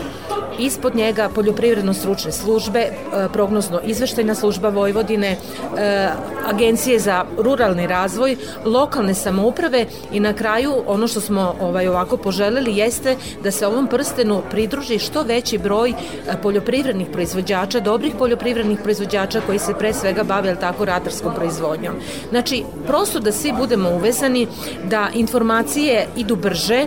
ispod 0.59 0.95
njega 0.95 1.29
poljoprivredno 1.35 1.93
stručne 2.17 2.31
službe, 2.31 2.79
e, 2.79 2.91
prognozno 3.33 3.79
izveštajna 3.85 4.35
služba 4.35 4.69
Vojvodine, 4.69 5.37
e, 5.77 6.09
agencije 6.45 6.99
za 6.99 7.25
ruralni 7.37 7.87
razvoj, 7.87 8.35
lokalne 8.65 9.13
samouprave 9.13 9.85
i 10.11 10.19
na 10.19 10.33
kraju 10.33 10.73
ono 10.87 11.07
što 11.07 11.21
smo 11.21 11.55
ovaj 11.61 11.87
ovako 11.87 12.17
poželeli 12.17 12.77
jeste 12.77 13.15
da 13.43 13.51
se 13.51 13.67
ovom 13.67 13.87
prstenu 13.87 14.41
pridruži 14.51 14.99
što 14.99 15.23
veći 15.23 15.57
broj 15.57 15.89
e, 15.89 15.93
poljoprivrednih 16.41 17.07
proizvođača, 17.13 17.79
dobrih 17.79 18.15
poljoprivrednih 18.19 18.79
proizvođača 18.83 19.41
koji 19.45 19.59
se 19.59 19.73
pre 19.73 19.93
svega 19.93 20.23
bave 20.23 20.55
tako 20.55 20.85
ratarskom 20.85 21.35
proizvodnjom. 21.35 21.95
Znači, 22.29 22.63
prosto 22.87 23.19
da 23.19 23.31
svi 23.31 23.53
budemo 23.57 23.89
uvezani, 23.89 24.47
da 24.89 25.09
informacije 25.13 26.07
idu 26.15 26.35
brže, 26.35 26.85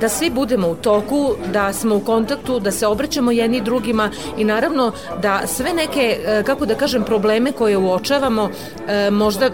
da 0.00 0.08
svi 0.08 0.30
budemo 0.30 0.68
u 0.68 0.74
toku, 0.74 1.34
da 1.52 1.72
smo 1.72 1.96
u 1.96 2.00
kontaktu, 2.00 2.60
da 2.60 2.70
se 2.70 2.86
obraćamo 2.86 3.30
jedni 3.30 3.60
drugima 3.60 4.10
i 4.38 4.47
naravno 4.48 4.92
da 5.22 5.46
sve 5.46 5.72
neke, 5.72 6.16
e, 6.26 6.42
kako 6.46 6.66
da 6.66 6.74
kažem, 6.74 7.04
probleme 7.04 7.52
koje 7.52 7.76
uočavamo 7.76 8.48
e, 8.48 9.10
možda 9.10 9.50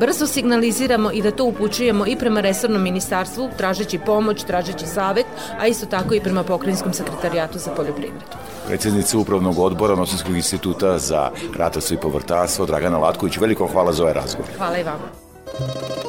brzo 0.00 0.26
signaliziramo 0.26 1.10
i 1.12 1.22
da 1.22 1.30
to 1.30 1.44
upućujemo 1.44 2.06
i 2.06 2.16
prema 2.16 2.40
resornom 2.40 2.82
ministarstvu, 2.82 3.48
tražeći 3.56 3.98
pomoć, 3.98 4.44
tražeći 4.44 4.86
savet, 4.86 5.26
a 5.58 5.66
isto 5.66 5.86
tako 5.86 6.14
i 6.14 6.20
prema 6.20 6.42
pokrajinskom 6.42 6.92
sekretarijatu 6.92 7.58
za 7.58 7.70
poljoprivredu. 7.70 8.24
Predsednica 8.66 9.18
Upravnog 9.18 9.58
odbora 9.58 9.96
Nosinskog 9.96 10.36
instituta 10.36 10.98
za 10.98 11.30
ratarstvo 11.56 11.94
i 11.94 12.00
povrtarstvo 12.00 12.66
Dragana 12.66 12.98
Latković, 12.98 13.36
veliko 13.36 13.66
hvala 13.66 13.92
za 13.92 14.02
ovaj 14.02 14.14
razgovor. 14.14 14.50
Hvala 14.58 14.78
i 14.78 14.82
vama. 14.82 16.03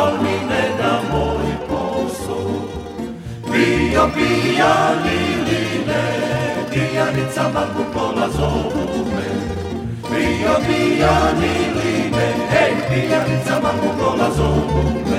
al 0.00 0.12
mi 0.22 0.36
ne 0.50 0.62
da 0.78 0.92
moj 1.10 1.48
posu. 1.68 2.38
Pio, 3.50 4.04
pijan 4.14 5.02
ili 5.20 5.62
ne, 5.88 6.04
pijanica 6.70 7.44
babu 7.54 7.84
pola 7.94 8.26
zovu 8.36 8.84
me. 9.14 9.28
Pio, 10.10 10.54
pijan 10.66 11.42
ili 11.54 12.10
ne, 12.16 12.28
hej, 12.52 12.72
pijanica 12.88 13.60
babu 13.62 13.88
pola 13.98 14.28
zovu 14.36 14.82
me. 15.06 15.09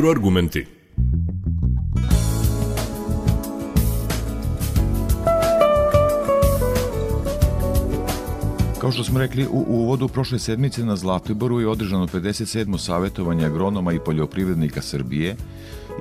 Agroargumenti. 0.00 0.66
Kao 8.80 8.92
što 8.92 9.04
smo 9.04 9.18
rekli 9.18 9.46
u 9.46 9.64
uvodu 9.68 10.08
prošle 10.08 10.38
sedmice 10.38 10.84
na 10.84 10.96
Zlatiboru 10.96 11.60
je 11.60 11.68
održano 11.68 12.06
57. 12.06 12.78
savjetovanje 12.78 13.46
agronoma 13.46 13.92
i 13.92 13.98
poljoprivrednika 14.04 14.82
Srbije 14.82 15.36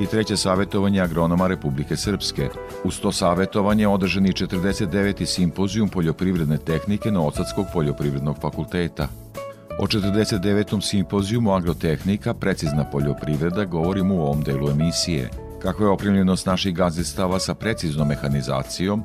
i 0.01 0.05
treće 0.05 0.37
savjetovanje 0.37 1.01
agronoma 1.01 1.47
Republike 1.47 1.97
Srpske. 1.97 2.49
Uz 2.83 2.99
to 2.99 3.11
savjetovanje 3.11 3.87
održan 3.87 4.25
i 4.25 4.31
49. 4.31 5.25
simpozijum 5.25 5.89
poljoprivredne 5.89 6.57
tehnike 6.57 7.11
na 7.11 7.25
Osadskog 7.25 7.65
poljoprivrednog 7.73 8.37
fakulteta. 8.41 9.07
O 9.81 9.87
49. 9.87 10.81
simpozijumu 10.81 11.53
agrotehnika, 11.53 12.33
precizna 12.33 12.83
poljoprivreda, 12.91 13.65
govorimo 13.65 14.15
u 14.15 14.21
ovom 14.21 14.41
delu 14.43 14.69
emisije. 14.69 15.29
Kako 15.61 15.83
je 15.83 15.89
opremljenost 15.89 16.45
naših 16.45 16.75
gazdestava 16.75 17.39
sa 17.39 17.53
preciznom 17.53 18.07
mehanizacijom, 18.07 19.03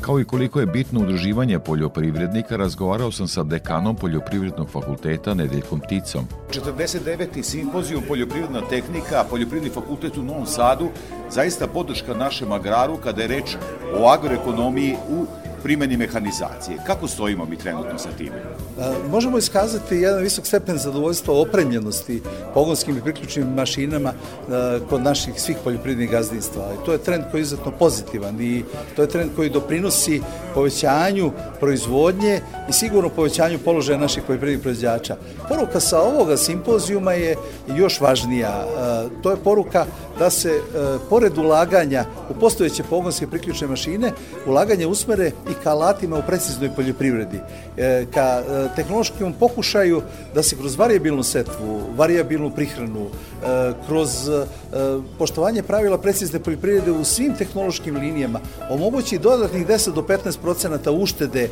kao 0.00 0.20
i 0.20 0.24
koliko 0.24 0.60
je 0.60 0.66
bitno 0.66 1.00
udruživanje 1.00 1.58
poljoprivrednika, 1.58 2.56
razgovarao 2.56 3.12
sam 3.12 3.28
sa 3.28 3.42
dekanom 3.42 3.96
Poljoprivrednog 3.96 4.70
fakulteta 4.70 5.34
Nedeljkom 5.34 5.80
Ticom. 5.88 6.24
49. 6.50 7.42
simpozijum 7.42 8.02
poljoprivredna 8.08 8.60
tehnika, 8.60 9.24
Poljoprivredni 9.30 9.70
fakultet 9.70 10.16
u 10.16 10.22
Novom 10.22 10.46
Sadu, 10.46 10.88
zaista 11.30 11.66
podrška 11.66 12.14
našem 12.14 12.52
agraru 12.52 12.96
kada 12.96 13.22
je 13.22 13.28
reč 13.28 13.56
o 13.98 14.08
agroekonomiji 14.08 14.96
u 15.10 15.26
primeni 15.64 15.96
mehanizacije. 15.96 16.78
Kako 16.86 17.08
stojimo 17.08 17.44
mi 17.44 17.56
trenutno 17.56 17.98
sa 17.98 18.08
time? 18.18 18.42
Možemo 19.10 19.38
iskazati 19.38 19.96
jedan 19.96 20.22
visok 20.22 20.46
stepen 20.46 20.78
zadovoljstva 20.78 21.34
opremljenosti 21.34 22.22
pogonskim 22.54 22.98
i 22.98 23.00
priključnim 23.00 23.46
mašinama 23.46 24.12
kod 24.90 25.02
naših 25.02 25.40
svih 25.40 25.56
poljoprivrednih 25.64 26.10
gazdinstva. 26.10 26.62
I 26.74 26.84
to 26.86 26.92
je 26.92 26.98
trend 26.98 27.24
koji 27.30 27.40
je 27.40 27.42
izuzetno 27.42 27.72
pozitivan 27.78 28.40
i 28.40 28.64
to 28.96 29.02
je 29.02 29.08
trend 29.08 29.30
koji 29.36 29.50
doprinosi 29.50 30.22
povećanju 30.54 31.30
proizvodnje 31.60 32.40
i 32.68 32.72
sigurno 32.72 33.08
povećanju 33.08 33.58
položaja 33.64 33.98
naših 33.98 34.22
poljoprivrednih 34.26 34.62
proizvođača. 34.62 35.16
Poruka 35.48 35.80
sa 35.80 36.00
ovoga 36.00 36.36
simpozijuma 36.36 37.12
je 37.12 37.36
još 37.76 38.00
važnija. 38.00 38.66
To 39.22 39.30
je 39.30 39.36
poruka 39.36 39.86
da 40.18 40.30
se 40.30 40.60
pored 41.08 41.38
ulaganja 41.38 42.04
u 42.30 42.34
postojeće 42.34 42.82
pogonske 42.82 43.26
priključne 43.26 43.66
mašine, 43.66 44.12
ulaganje 44.46 44.86
usmere 44.86 45.26
i 45.26 45.54
ka 45.62 45.70
alatima 45.70 46.18
u 46.18 46.22
preciznoj 46.26 46.70
poljoprivredi, 46.76 47.40
e, 47.76 48.06
ka 48.14 48.20
e, 48.20 48.68
tehnološkom 48.76 49.32
pokušaju 49.32 50.02
da 50.34 50.42
se 50.42 50.56
kroz 50.56 50.78
variabilnu 50.78 51.22
setvu, 51.22 51.80
variabilnu 51.96 52.50
prihranu, 52.50 53.06
e, 53.06 53.72
kroz 53.86 54.10
poštovanje 55.18 55.62
pravila 55.62 55.98
precizne 55.98 56.38
poljoprivrede 56.38 56.90
u 56.90 57.04
svim 57.04 57.34
tehnološkim 57.34 57.96
linijama 57.96 58.40
omogući 58.70 59.18
dodatnih 59.18 59.66
10 59.66 59.92
do 59.92 60.02
15 60.02 60.38
procenata 60.42 60.90
uštede 60.90 61.48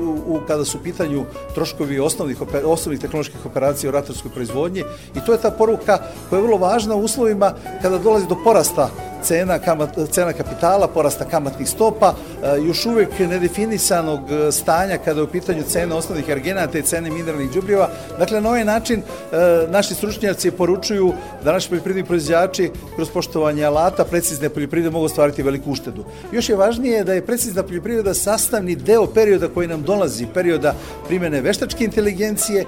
u, 0.00 0.34
u, 0.34 0.40
kada 0.46 0.64
su 0.64 0.78
u 0.78 0.80
pitanju 0.80 1.24
troškovi 1.54 1.98
osnovnih, 2.00 2.38
osnovnih 2.64 3.00
tehnoloških 3.00 3.46
operacija 3.46 3.90
u 3.90 3.92
ratarskoj 3.92 4.30
proizvodnji. 4.30 4.84
I 5.16 5.20
to 5.26 5.32
je 5.32 5.38
ta 5.38 5.50
poruka 5.50 5.98
koja 6.30 6.38
je 6.38 6.42
vrlo 6.42 6.56
važna 6.58 6.94
u 6.94 7.00
uslovima 7.00 7.54
kada 7.82 7.98
dolazi 7.98 8.26
do 8.26 8.36
porasta 8.36 8.90
cena, 9.22 9.58
kamat, 9.58 9.98
cena 10.10 10.32
kapitala, 10.32 10.88
porasta 10.88 11.24
kamatnih 11.24 11.68
stopa, 11.68 12.14
e, 12.42 12.60
još 12.66 12.86
uvek 12.86 13.18
nedefinisanog 13.18 14.20
e, 14.30 14.52
stanja 14.52 14.98
kada 14.98 15.20
je 15.20 15.24
u 15.24 15.26
pitanju 15.26 15.62
cena 15.68 15.96
osnovnih 15.96 16.28
energenata 16.28 16.78
i 16.78 16.82
cene 16.82 17.10
mineralnih 17.10 17.50
đubriva. 17.50 17.88
Dakle, 18.18 18.40
na 18.40 18.48
ovaj 18.48 18.64
način 18.64 19.00
e, 19.00 19.36
naši 19.70 19.94
stručnjaci 19.94 20.50
poručuju 20.50 21.12
da 21.44 21.52
naši 21.52 21.68
poljoprivredni 21.68 22.06
proizvođači 22.06 22.70
kroz 22.96 23.10
poštovanje 23.10 23.64
alata 23.64 24.04
precizne 24.04 24.48
poljoprivrede 24.48 24.90
mogu 24.90 25.08
stvariti 25.08 25.42
veliku 25.42 25.70
uštedu. 25.70 26.04
Još 26.32 26.48
je 26.48 26.56
važnije 26.56 27.04
da 27.04 27.12
je 27.12 27.26
precizna 27.26 27.62
poljoprivreda 27.62 28.14
sastavni 28.14 28.76
deo 28.76 29.06
perioda 29.06 29.48
koji 29.48 29.68
nam 29.68 29.82
dolazi, 29.82 30.26
perioda 30.34 30.74
primene 31.08 31.40
veštačke 31.40 31.84
inteligencije, 31.84 32.64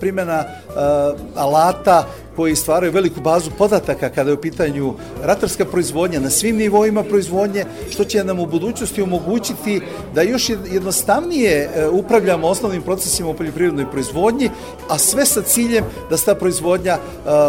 primena 0.00 0.44
alata 1.34 2.06
koji 2.36 2.56
stvaraju 2.56 2.92
veliku 2.92 3.20
bazu 3.20 3.50
podataka 3.58 4.08
kada 4.08 4.30
je 4.30 4.34
u 4.34 4.40
pitanju 4.40 4.94
ratarska 5.22 5.55
proizvodnja 5.64 6.20
na 6.20 6.30
svim 6.30 6.56
nivoima 6.56 7.02
proizvodnje, 7.02 7.64
što 7.90 8.04
će 8.04 8.24
nam 8.24 8.40
u 8.40 8.46
budućnosti 8.46 9.02
omogućiti 9.02 9.80
da 10.14 10.22
još 10.22 10.48
jednostavnije 10.48 11.52
e, 11.52 11.88
upravljamo 11.88 12.46
osnovnim 12.46 12.82
procesima 12.82 13.28
u 13.28 13.34
poljoprivrednoj 13.34 13.90
proizvodnji, 13.90 14.50
a 14.88 14.98
sve 14.98 15.26
sa 15.26 15.42
ciljem 15.42 15.84
da 16.10 16.16
se 16.16 16.24
ta 16.24 16.34
proizvodnja 16.34 16.92
e, 16.92 16.98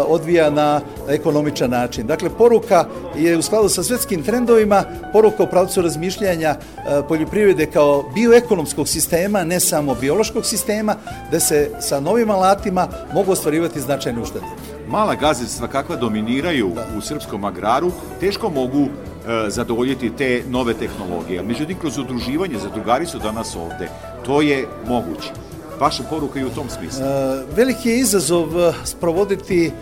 odvija 0.08 0.50
na 0.50 0.80
ekonomičan 1.08 1.70
način. 1.70 2.06
Dakle, 2.06 2.30
poruka 2.30 2.84
je 3.16 3.36
u 3.36 3.42
skladu 3.42 3.68
sa 3.68 3.82
svetskim 3.82 4.22
trendovima, 4.22 4.84
poruka 5.12 5.42
u 5.42 5.50
pravcu 5.50 5.82
razmišljanja 5.82 6.48
e, 6.48 6.58
poljoprivrede 7.08 7.66
kao 7.66 8.04
bioekonomskog 8.14 8.88
sistema, 8.88 9.44
ne 9.44 9.60
samo 9.60 9.94
biološkog 9.94 10.46
sistema, 10.46 10.96
da 11.30 11.40
se 11.40 11.70
sa 11.80 12.00
novim 12.00 12.30
alatima 12.30 12.88
mogu 13.14 13.32
ostvarivati 13.32 13.80
značajne 13.80 14.22
uštede 14.22 14.77
mala 14.88 15.14
gazdinstva 15.14 15.68
kakva 15.68 15.96
dominiraju 15.96 16.72
da. 16.74 16.86
u 16.98 17.00
srpskom 17.00 17.44
agraru 17.44 17.92
teško 18.20 18.50
mogu 18.50 18.82
e, 18.82 19.50
zadovoljiti 19.50 20.10
te 20.10 20.42
nove 20.48 20.74
tehnologije. 20.74 21.42
Međutim, 21.42 21.78
kroz 21.78 21.98
udruživanje, 21.98 22.58
zadrugari 22.58 23.06
su 23.06 23.18
danas 23.18 23.56
ovde, 23.56 23.88
to 24.26 24.42
je 24.42 24.66
moguće. 24.86 25.30
Vaša 25.80 26.02
poruka 26.02 26.40
i 26.40 26.44
u 26.44 26.50
tom 26.50 26.70
smislu. 26.70 27.04
E, 27.04 27.44
veliki 27.56 27.88
je 27.88 27.98
izazov 27.98 28.60
e, 28.60 28.72
sprovoditi 28.84 29.72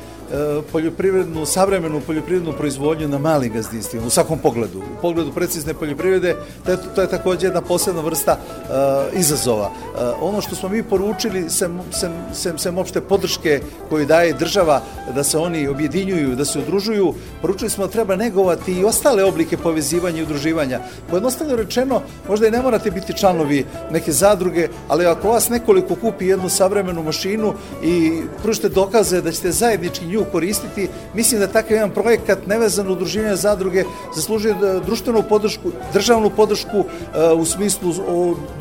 poljoprivrednu, 0.72 1.46
savremenu 1.46 2.00
poljoprivrednu 2.00 2.52
proizvodnju 2.52 3.08
na 3.08 3.18
malim 3.18 3.52
gazdinstvima, 3.52 4.06
u 4.06 4.10
svakom 4.10 4.38
pogledu. 4.38 4.78
U 4.78 5.00
pogledu 5.02 5.32
precizne 5.32 5.74
poljoprivrede, 5.74 6.36
to 6.64 6.70
je, 6.70 6.78
to 6.94 7.00
je 7.00 7.08
takođe 7.08 7.46
jedna 7.46 7.60
posebna 7.60 8.00
vrsta 8.00 8.38
uh, 8.38 9.18
izazova. 9.18 9.70
Uh, 9.70 10.00
ono 10.20 10.40
što 10.40 10.56
smo 10.56 10.68
mi 10.68 10.82
poručili, 10.82 11.50
sem, 11.50 11.80
sem, 11.90 12.12
sem, 12.32 12.58
sem 12.58 12.78
opšte 12.78 13.00
podrške 13.00 13.60
koju 13.88 14.06
daje 14.06 14.32
država, 14.32 14.82
da 15.14 15.24
se 15.24 15.38
oni 15.38 15.68
objedinjuju, 15.68 16.36
da 16.36 16.44
se 16.44 16.58
udružuju, 16.58 17.14
poručili 17.42 17.70
smo 17.70 17.86
da 17.86 17.92
treba 17.92 18.16
negovati 18.16 18.72
i 18.72 18.84
ostale 18.84 19.24
oblike 19.24 19.56
povezivanja 19.56 20.18
i 20.18 20.22
udruživanja. 20.22 20.80
Pojednostavno 21.10 21.56
rečeno, 21.56 22.02
možda 22.28 22.46
i 22.46 22.50
ne 22.50 22.62
morate 22.62 22.90
biti 22.90 23.18
članovi 23.18 23.64
neke 23.90 24.12
zadruge, 24.12 24.68
ali 24.88 25.06
ako 25.06 25.28
vas 25.28 25.48
nekoliko 25.48 25.94
kupi 25.94 26.26
jednu 26.26 26.48
savremenu 26.48 27.02
mašinu 27.02 27.54
i 27.82 28.20
pružite 28.42 28.68
dokaze 28.68 29.20
da 29.20 29.32
ćete 29.32 29.52
zajednički 29.52 30.06
koristiti. 30.24 30.88
Mislim 31.14 31.40
da 31.40 31.46
takav 31.46 31.72
jedan 31.72 31.90
projekat 31.90 32.46
nevezan 32.46 32.90
udruživanja 32.90 33.36
zadruge 33.36 33.84
zaslužuje 34.16 34.54
e, 34.54 34.80
društvenu 34.86 35.22
podršku, 35.28 35.72
državnu 35.92 36.30
podršku 36.30 36.78
e, 36.78 37.32
u 37.32 37.44
smislu 37.44 37.94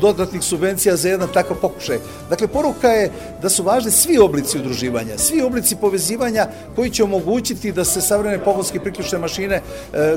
dodatnih 0.00 0.42
subvencija 0.42 0.96
za 0.96 1.08
jedan 1.08 1.28
takav 1.34 1.56
pokušaj. 1.56 1.98
Dakle, 2.30 2.48
poruka 2.48 2.88
je 2.88 3.10
da 3.42 3.48
su 3.48 3.62
važni 3.62 3.90
svi 3.90 4.18
oblici 4.18 4.58
udruživanja, 4.58 5.18
svi 5.18 5.42
oblici 5.42 5.76
povezivanja 5.76 6.46
koji 6.76 6.90
će 6.90 7.04
omogućiti 7.04 7.72
da 7.72 7.84
se 7.84 8.00
savremene 8.00 8.44
pogonske 8.44 8.80
priključne 8.80 9.18
mašine 9.18 9.56
e, 9.56 9.62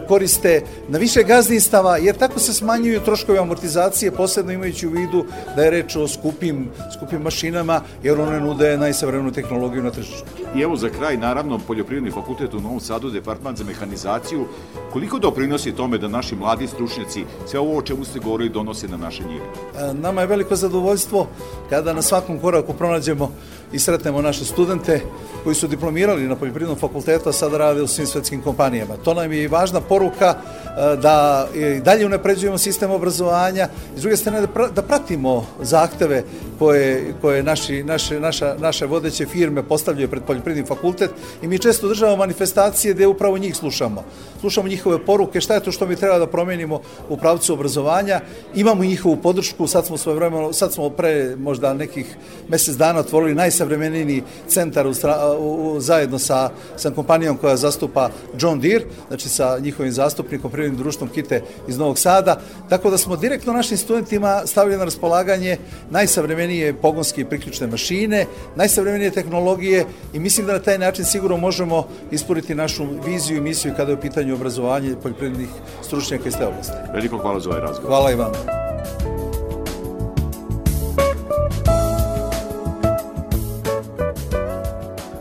koriste 0.08 0.62
na 0.88 0.98
više 0.98 1.24
gazdinstava, 1.24 1.98
jer 1.98 2.16
tako 2.16 2.40
se 2.40 2.54
smanjuju 2.54 3.00
troškovi 3.00 3.40
amortizacije, 3.40 4.12
posebno 4.12 4.52
imajući 4.52 4.88
u 4.88 4.92
vidu 4.92 5.26
da 5.56 5.64
je 5.64 5.70
reč 5.70 5.96
o 5.96 6.08
skupim, 6.08 6.70
skupim 6.98 7.22
mašinama, 7.22 7.82
jer 8.04 8.20
one 8.20 8.40
nude 8.40 8.78
najsavremenu 8.78 9.32
tehnologiju 9.32 9.84
na 9.84 9.92
tržištu. 9.92 10.26
I 10.56 10.62
evo 10.62 10.76
za 10.76 10.90
kraj, 10.90 11.18
naravno, 11.30 11.60
Poljoprivredni 11.68 12.12
fakultet 12.12 12.54
u 12.54 12.62
Novom 12.62 12.80
Sadu, 12.80 13.10
Departman 13.10 13.56
za 13.56 13.64
mehanizaciju, 13.64 14.46
koliko 14.94 15.20
doprinosi 15.20 15.72
tome 15.72 15.98
da 15.98 16.08
naši 16.08 16.36
mladi 16.36 16.68
stručnjaci 16.68 17.26
sve 17.48 17.60
ovo 17.60 17.78
o 17.78 17.82
čemu 17.82 18.06
ste 18.06 18.20
govorili 18.20 18.50
donose 18.50 18.88
na 18.88 18.98
naše 18.98 19.24
njive? 19.24 19.46
E, 19.46 19.94
nama 19.94 20.22
je 20.22 20.28
veliko 20.28 20.56
zadovoljstvo 20.56 21.28
kada 21.70 21.94
na 21.94 22.02
svakom 22.02 22.40
koraku 22.40 22.74
pronađemo 22.74 23.32
i 23.72 23.80
sretnemo 23.80 24.22
naše 24.22 24.46
studente 24.46 25.02
koji 25.44 25.56
su 25.56 25.68
diplomirali 25.68 26.28
na 26.28 26.36
Poljoprivrednom 26.36 26.80
fakultetu, 26.80 27.30
a 27.30 27.34
sada 27.34 27.58
rade 27.58 27.82
u 27.82 27.88
svim 27.88 28.08
svetskim 28.08 28.42
kompanijama. 28.42 28.98
To 28.98 29.14
nam 29.14 29.32
je 29.32 29.44
i 29.44 29.48
važna 29.48 29.82
poruka 29.82 30.36
e, 30.36 30.96
da 30.96 31.48
i 31.56 31.80
dalje 31.80 32.06
unapređujemo 32.06 32.58
sistem 32.58 32.92
obrazovanja 32.92 33.70
i 33.96 34.00
s 34.00 34.02
druge 34.02 34.18
strane 34.18 34.42
da, 34.42 34.68
da 34.68 34.82
pratimo 34.82 35.46
zahteve 35.62 36.24
koje, 36.60 37.14
koje 37.22 37.44
naši, 37.44 37.84
naše, 37.84 38.20
naša, 38.20 38.56
naše 38.60 38.86
vodeće 38.86 39.26
firme 39.26 39.64
postavljaju 39.64 40.10
pred 40.10 40.24
Poljoprivrednim 40.24 40.66
fakultet 40.66 41.12
i 41.42 41.48
mi 41.48 41.60
često 41.60 41.88
državamo 41.88 42.18
manifestacije 42.18 42.94
gde 42.94 43.08
upravo 43.08 43.38
njih 43.38 43.56
slušamo. 43.56 44.04
Slušamo 44.40 44.68
njihove 44.68 45.06
poruke, 45.06 45.42
šta 45.42 45.54
je 45.54 45.64
to 45.64 45.72
što 45.72 45.88
mi 45.88 45.96
treba 45.96 46.20
da 46.20 46.28
promenimo 46.28 46.82
u 47.10 47.18
pravcu 47.18 47.54
obrazovanja. 47.54 48.22
Imamo 48.56 48.84
njihovu 48.84 49.16
podršku, 49.16 49.68
sad 49.68 49.86
smo 49.86 49.98
svoje 49.98 50.16
vremeno, 50.16 50.54
sad 50.54 50.74
smo 50.74 50.90
pre 50.90 51.36
možda 51.36 51.74
nekih 51.74 52.16
mesec 52.48 52.76
dana 52.76 53.00
otvorili 53.00 53.36
najsavremeniji 53.36 54.24
centar 54.48 54.88
u, 54.88 54.94
u, 55.40 55.80
zajedno 55.80 56.20
sa, 56.20 56.50
sa 56.76 56.92
kompanijom 56.92 57.38
koja 57.38 57.58
zastupa 57.58 58.10
John 58.40 58.60
Deere, 58.60 58.86
znači 59.08 59.30
sa 59.30 59.60
njihovim 59.60 59.92
zastupnikom, 59.92 60.52
privrednim 60.52 60.82
društvom 60.82 61.10
Kite 61.10 61.42
iz 61.68 61.78
Novog 61.78 62.00
Sada, 62.00 62.42
tako 62.70 62.90
da 62.90 62.98
smo 62.98 63.16
direktno 63.16 63.54
našim 63.54 63.78
studentima 63.78 64.42
stavili 64.46 64.78
na 64.78 64.84
raspolaganje 64.84 65.58
najsavremenije 65.90 66.74
pogonske 66.74 67.22
i 67.22 67.26
priključne 67.26 67.68
mašine, 67.68 68.26
najsavremenije 68.56 69.12
tehnologije 69.12 69.86
i 70.14 70.20
mislim 70.20 70.48
da 70.48 70.54
na 70.54 70.60
taj 70.60 70.78
način 70.78 71.06
sigurno 71.10 71.38
možemo 71.38 71.88
isporiti 72.12 72.56
našu 72.56 72.86
viziju 73.06 73.38
i 73.38 73.42
misiju 73.42 73.74
kada 73.78 73.92
je 73.92 73.98
u 73.98 74.02
pitanju 74.02 74.36
obrazovanje 74.36 74.96
poljoprivrednih 75.04 75.50
stručnjaka 75.82 76.28
iz 76.28 76.36
te 76.38 76.48
oblasti. 76.48 76.74
Veliko 76.94 77.18
hvala 77.18 77.40
za 77.40 77.50
ovaj 77.50 77.62
razgovor. 77.62 77.90
Hvala 77.90 78.12
i 78.12 78.16
vama. 78.16 78.38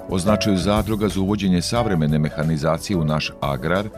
O 0.08 0.18
značaju 0.18 0.56
zadruga 0.56 1.08
za 1.08 1.20
uvođenje 1.20 1.62
savremene 1.62 2.18
mehanizacije 2.18 2.96
u 2.96 3.04
naš 3.04 3.32
agrar 3.40 3.88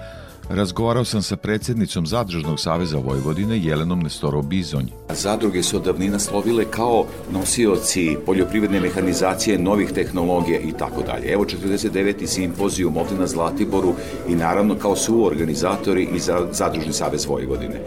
razgovarao 0.51 1.05
sam 1.05 1.23
sa 1.23 1.37
predsjednicom 1.37 2.07
Zadružnog 2.07 2.61
saveza 2.61 2.99
Vojvodine 2.99 3.59
Jelenom 3.59 4.01
Nestorov 4.01 4.43
Bizonj. 4.43 4.87
Zadruge 5.11 5.63
su 5.63 5.77
od 5.77 5.83
davnina 5.83 6.19
slovile 6.19 6.65
kao 6.71 7.07
nosioci 7.33 8.17
poljoprivredne 8.27 8.81
mehanizacije, 8.81 9.59
novih 9.59 9.93
tehnologija 9.93 10.61
i 10.61 10.73
tako 10.73 11.03
dalje. 11.03 11.33
Evo 11.33 11.45
49. 11.45 12.27
simpozijum 12.27 12.97
ovde 12.97 13.15
na 13.15 13.27
Zlatiboru 13.27 13.95
i 14.29 14.35
naravno 14.35 14.75
kao 14.79 14.97
su 14.97 15.27
organizatori 15.27 16.09
i 16.15 16.19
za 16.19 16.47
Zadružni 16.53 16.93
savez 16.93 17.27
Vojvodine. 17.27 17.81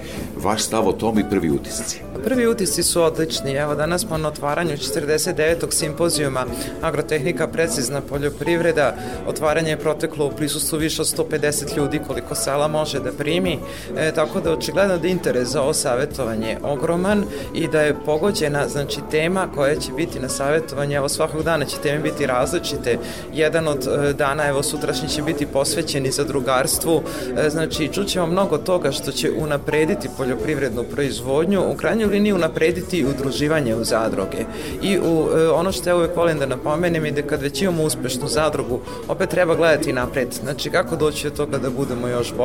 Vaš 0.44 0.64
stav 0.64 0.88
o 0.88 0.94
tom 0.94 1.20
i 1.20 1.30
prvi 1.30 1.50
utisci? 1.50 2.02
Prvi 2.24 2.48
utisci 2.48 2.84
su 2.84 3.02
odlični. 3.02 3.54
Evo 3.54 3.76
danas 3.76 4.02
smo 4.02 4.18
na 4.18 4.28
otvaranju 4.28 4.72
49. 4.72 5.72
simpozijuma 5.72 6.46
Agrotehnika 6.82 7.48
precizna 7.48 8.02
poljoprivreda. 8.02 8.96
Otvaranje 9.28 9.70
je 9.70 9.80
proteklo 9.80 10.26
u 10.26 10.32
prisustvu 10.32 10.78
više 10.78 11.02
od 11.02 11.08
150 11.08 11.78
ljudi 11.78 12.00
koliko 12.08 12.36
sala 12.54 12.68
može 12.68 13.00
da 13.00 13.12
primi, 13.12 13.60
e, 13.98 14.12
tako 14.12 14.40
da 14.40 14.52
očigledno 14.52 14.98
da 14.98 15.08
interes 15.08 15.48
za 15.48 15.62
ovo 15.62 15.74
savjetovanje 15.74 16.58
ogroman 16.64 17.24
i 17.54 17.68
da 17.68 17.82
je 17.82 17.96
pogođena 18.06 18.68
znači 18.68 19.00
tema 19.12 19.48
koja 19.56 19.76
će 19.76 19.92
biti 19.92 20.20
na 20.20 20.30
savjetovanje, 20.30 20.96
evo 20.96 21.10
svakog 21.10 21.44
dana 21.44 21.66
će 21.66 21.78
teme 21.84 22.00
biti 22.00 22.26
različite. 22.26 22.98
Jedan 23.34 23.68
od 23.68 23.88
e, 23.88 24.14
dana, 24.14 24.48
evo 24.48 24.64
sutrašnji 24.64 25.10
će 25.10 25.22
biti 25.22 25.46
posvećeni 25.46 26.12
za 26.12 26.24
drugarstvu, 26.24 27.02
e, 27.38 27.50
znači 27.50 27.90
čućemo 27.94 28.28
mnogo 28.28 28.58
toga 28.58 28.92
što 28.92 29.12
će 29.12 29.32
unaprediti 29.38 30.10
poljoprivrednu 30.18 30.84
proizvodnju, 30.84 31.62
u 31.72 31.76
krajnjoj 31.76 32.10
liniji 32.10 32.34
unaprediti 32.34 33.06
udruživanje 33.06 33.76
u 33.76 33.84
zadruge. 33.84 34.46
I 34.82 35.00
u, 35.00 35.28
e, 35.38 35.50
ono 35.50 35.72
što 35.72 35.90
ja 35.90 35.96
uvek 35.96 36.16
volim 36.16 36.40
da 36.40 36.46
napomenem 36.46 37.06
je 37.06 37.12
da 37.12 37.22
kad 37.22 37.42
već 37.42 37.62
imamo 37.62 37.84
uspešnu 37.84 38.28
zadrugu, 38.28 38.80
opet 39.08 39.30
treba 39.30 39.56
gledati 39.56 39.94
napred. 39.94 40.34
Znači 40.44 40.70
kako 40.70 40.96
doći 40.96 41.30
do 41.30 41.36
toga 41.36 41.58
da 41.58 41.70
budemo 41.70 42.08
još 42.08 42.34
bolji 42.34 42.43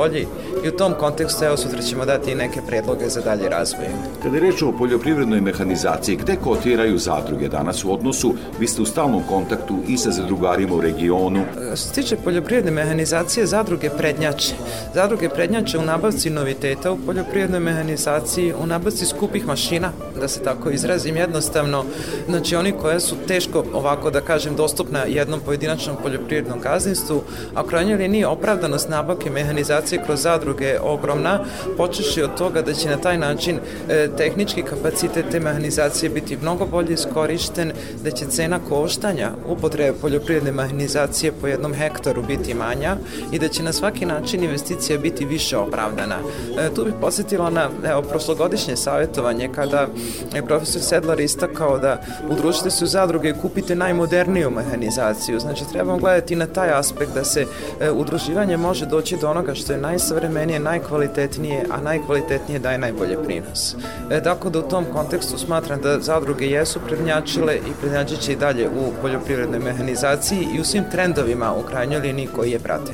i 0.64 0.68
u 0.68 0.76
tom 0.76 0.94
kontekstu 0.98 1.44
evo 1.44 1.56
sutra 1.56 1.82
ćemo 1.82 2.04
dati 2.04 2.32
i 2.32 2.34
neke 2.34 2.61
predloge 2.66 3.08
za 3.08 3.20
dalje 3.20 3.48
razvoj. 3.48 3.87
Kada 4.22 4.37
je 4.37 4.42
reč 4.42 4.62
o 4.62 4.72
poljoprivrednoj 4.78 5.40
mehanizaciji, 5.40 6.16
gde 6.16 6.37
kotiraju 6.37 6.98
zadruge 6.98 7.48
danas 7.48 7.84
u 7.84 7.92
odnosu? 7.92 8.34
Vi 8.61 8.66
ste 8.66 8.82
u 8.82 8.87
stalnom 8.87 9.22
kontaktu 9.28 9.78
i 9.88 9.96
sa 9.98 10.11
zadrugarima 10.11 10.74
u 10.74 10.80
regionu. 10.80 11.44
Što 11.66 11.76
se 11.76 11.92
tiče 11.92 12.16
poljoprivredne 12.16 12.70
mehanizacije, 12.70 13.46
zadruge 13.46 13.90
prednjače. 13.90 14.54
Zadruge 14.94 15.28
prednjače 15.28 15.78
u 15.78 15.82
nabavci 15.82 16.30
noviteta 16.30 16.92
u 16.92 16.98
poljoprivrednoj 17.06 17.61
mehanizaciji, 17.61 18.54
u 18.62 18.66
nabavci 18.66 19.06
skupih 19.06 19.46
mašina, 19.46 19.92
da 20.20 20.28
se 20.28 20.42
tako 20.42 20.70
izrazim 20.70 21.16
jednostavno, 21.16 21.84
znači 22.28 22.56
oni 22.56 22.72
koje 22.72 23.00
su 23.00 23.16
teško, 23.28 23.64
ovako 23.72 24.11
da 24.11 24.20
kažem, 24.20 24.56
dostupna 24.56 25.04
jednom 25.04 25.40
pojedinačnom 25.40 25.96
poljoprivrednom 26.02 26.61
gazdinstvu, 26.61 27.22
a 27.54 27.66
krajnjoj 27.66 27.98
liniji 27.98 28.24
opravdanost 28.24 28.88
nabavke 28.88 29.30
mehanizacije 29.30 29.88
kroz 30.07 30.22
zadruge 30.22 30.79
ogromna, 30.83 31.40
počeši 31.77 32.22
od 32.22 32.35
toga 32.35 32.62
da 32.62 32.72
će 32.72 32.88
na 32.88 32.96
taj 32.96 33.18
način 33.18 33.59
e, 33.88 34.09
tehnički 34.16 34.62
kapacitet 34.62 35.24
te 35.31 35.40
mehanizacije 35.40 36.11
biti 36.11 36.37
mnogo 36.37 36.66
bolje 36.66 36.94
iskorišten, 36.94 37.72
da 38.05 38.11
će 38.11 38.27
cena 38.27 38.59
koštanja 38.68 39.31
upotrebe 39.46 39.98
poljoprivredne 40.01 40.53
mehanizacije 40.53 41.33
po 41.33 41.46
jednom 41.46 41.74
hektaru 41.74 42.22
biti 42.22 42.55
manja 42.55 42.96
i 43.33 43.38
da 43.38 43.48
će 43.48 43.62
na 43.62 43.72
svaki 43.72 44.07
način 44.07 44.44
investicija 44.44 44.98
biti 44.98 45.24
više 45.24 45.57
opravdana. 45.57 46.16
E, 46.59 46.74
tu 46.74 46.85
bih 46.85 46.94
posetila 47.01 47.51
na 47.51 47.68
evo, 47.85 48.03
prošlogodišnje 48.03 48.77
savjetovanje 48.77 49.51
kada 49.55 49.87
je 50.35 50.46
profesor 50.46 50.83
Sedlar 50.83 51.20
istakao 51.20 51.79
da 51.79 52.03
udružite 52.31 52.70
se 52.70 52.85
u 52.85 52.87
zadruge 52.87 53.29
i 53.29 53.40
kupite 53.42 53.74
najmoderniju 53.74 54.51
mehanizaciju. 54.51 55.40
Znači, 55.40 55.64
trebamo 55.72 55.98
gledati 55.98 56.37
na 56.37 56.46
taj 56.46 56.70
aspekt 56.70 57.14
da 57.14 57.24
se 57.24 57.46
e, 57.81 57.90
udruživanje 57.90 58.57
može 58.57 58.87
doći 58.87 59.16
do 59.20 59.31
onoga 59.31 59.55
što 59.55 59.67
je 59.72 59.78
najsavremenije, 59.78 60.61
najkvalitetnije, 60.61 61.64
a 61.70 61.81
najkvalitetnije 61.81 62.59
daje 62.59 62.78
najbolje 62.78 63.16
prinos. 63.24 63.76
E, 64.11 64.22
tako 64.22 64.50
da 64.50 64.59
u 64.59 64.68
tom 64.68 64.85
kontekstu 64.92 65.38
smatram 65.38 65.81
da 65.81 66.00
zadruge 66.00 66.46
jesu 66.46 66.81
prednjačile 66.87 67.57
i 67.57 67.72
prednjačiće 67.81 68.33
i 68.33 68.37
dalje 68.37 68.68
u 68.68 68.92
poljoprivrednoj 69.02 69.59
mehanizaciji 69.59 70.46
i 70.54 70.61
u 70.61 70.64
svim 70.64 70.85
trendovima 70.90 71.54
u 71.54 71.62
krajnjoj 71.62 72.00
liniji 72.00 72.28
koji 72.37 72.50
je 72.50 72.59
prate. 72.59 72.92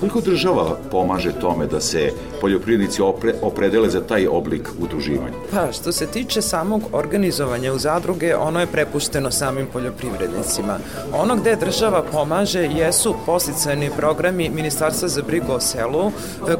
Koliko 0.00 0.20
država 0.20 0.76
pomaže 0.90 1.32
tome 1.40 1.66
da 1.66 1.80
se 1.80 2.10
poljoprivrednici 2.40 3.02
opre, 3.02 3.34
opredele 3.42 3.90
za 3.90 4.00
taj 4.00 4.26
oblik 4.26 4.68
udruživanja? 4.78 5.32
Pa, 5.52 5.72
što 5.72 5.92
se 5.92 6.06
tiče 6.06 6.42
samog 6.42 6.82
organizovanja 6.92 7.72
u 7.72 7.78
zadruge, 7.78 8.36
ono 8.36 8.60
je 8.60 8.66
prepušteno 8.66 9.30
samim 9.30 9.66
poljoprivrednicima. 9.72 10.78
Ono 11.12 11.36
gde 11.36 11.56
država 11.56 12.02
pomaže 12.12 12.60
jesu 12.60 13.14
posticajni 13.26 13.90
programi 13.96 14.48
Ministarstva 14.48 15.08
za 15.08 15.22
brigu 15.22 15.52
o 15.52 15.60
selu, 15.60 16.10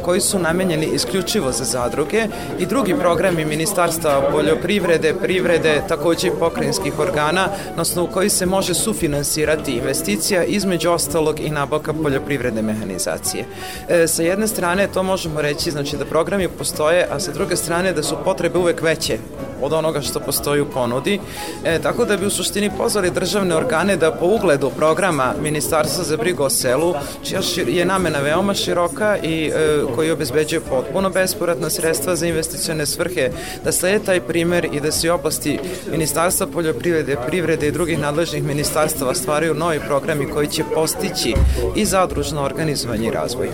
koji 0.02 0.20
su 0.20 0.38
namenjeni 0.38 0.86
isključivo 0.86 1.52
za 1.52 1.64
zadruge 1.64 2.26
i 2.58 2.66
drugi 2.66 2.94
programi 2.94 3.44
Ministarstva 3.44 4.28
poljoprivrede, 4.32 5.14
privrede, 5.14 5.82
takođe 5.88 6.28
i 6.28 6.38
pokrajinskih 6.38 6.98
organa, 6.98 7.48
na 7.76 7.82
osnovu 7.82 8.08
koji 8.12 8.30
se 8.30 8.46
može 8.46 8.74
sufinansirati 8.74 9.72
investicija, 9.72 10.44
između 10.44 10.90
ostalog 10.90 11.40
i 11.40 11.50
nabavka 11.50 11.92
poljoprivredne 11.92 12.62
mehanizacije. 12.62 13.44
E, 13.88 14.06
sa 14.06 14.22
jedne 14.22 14.48
strane 14.48 14.88
to 14.94 15.02
možemo 15.02 15.42
reći 15.42 15.70
znači 15.70 15.96
da 15.96 16.04
programi 16.04 16.48
postoje, 16.48 17.06
a 17.10 17.20
sa 17.20 17.32
druge 17.32 17.56
strane 17.56 17.92
da 17.92 18.02
su 18.02 18.16
potrebe 18.24 18.58
uvek 18.58 18.82
veće 18.82 19.18
od 19.62 19.72
onoga 19.72 20.00
što 20.00 20.20
postoji 20.20 20.60
u 20.60 20.66
ponudi. 20.66 21.20
E, 21.64 21.78
tako 21.78 22.04
da 22.04 22.16
bi 22.16 22.26
u 22.26 22.30
suštini 22.30 22.70
pozvali 22.78 23.10
državne 23.10 23.56
organe 23.56 23.96
da 23.96 24.12
po 24.12 24.26
ugledu 24.26 24.70
programa 24.70 25.34
Ministarstva 25.42 26.04
za 26.04 26.16
brigu 26.16 26.42
o 26.42 26.50
selu, 26.50 26.94
čija 27.24 27.40
je 27.66 27.84
namena 27.84 28.18
veoma 28.18 28.54
široka 28.54 29.16
i 29.22 29.46
e, 29.46 29.80
koji 29.94 30.10
obezbeđuje 30.10 30.60
potpuno 30.60 31.10
besporatna 31.10 31.70
sredstva 31.70 32.16
za 32.16 32.26
investicione 32.26 32.86
svrhe, 32.86 33.30
da 33.64 33.72
slede 33.72 33.98
taj 33.98 34.20
primer 34.20 34.68
i 34.72 34.80
da 34.80 34.92
se 34.92 35.12
oblasti 35.12 35.58
Ministarstva 35.90 36.46
poljoprivrede, 36.46 37.16
privrede 37.26 37.68
i 37.68 37.72
drugih 37.72 37.98
nadležnih 37.98 38.42
ministarstava 38.44 39.14
stvaraju 39.14 39.54
novi 39.54 39.80
programi 39.86 40.30
koji 40.30 40.48
će 40.48 40.62
postići 40.74 41.34
i 41.76 41.84
zadružno 41.84 42.42
organizovanje 42.42 43.08
i 43.08 43.10
razvoj. 43.10 43.48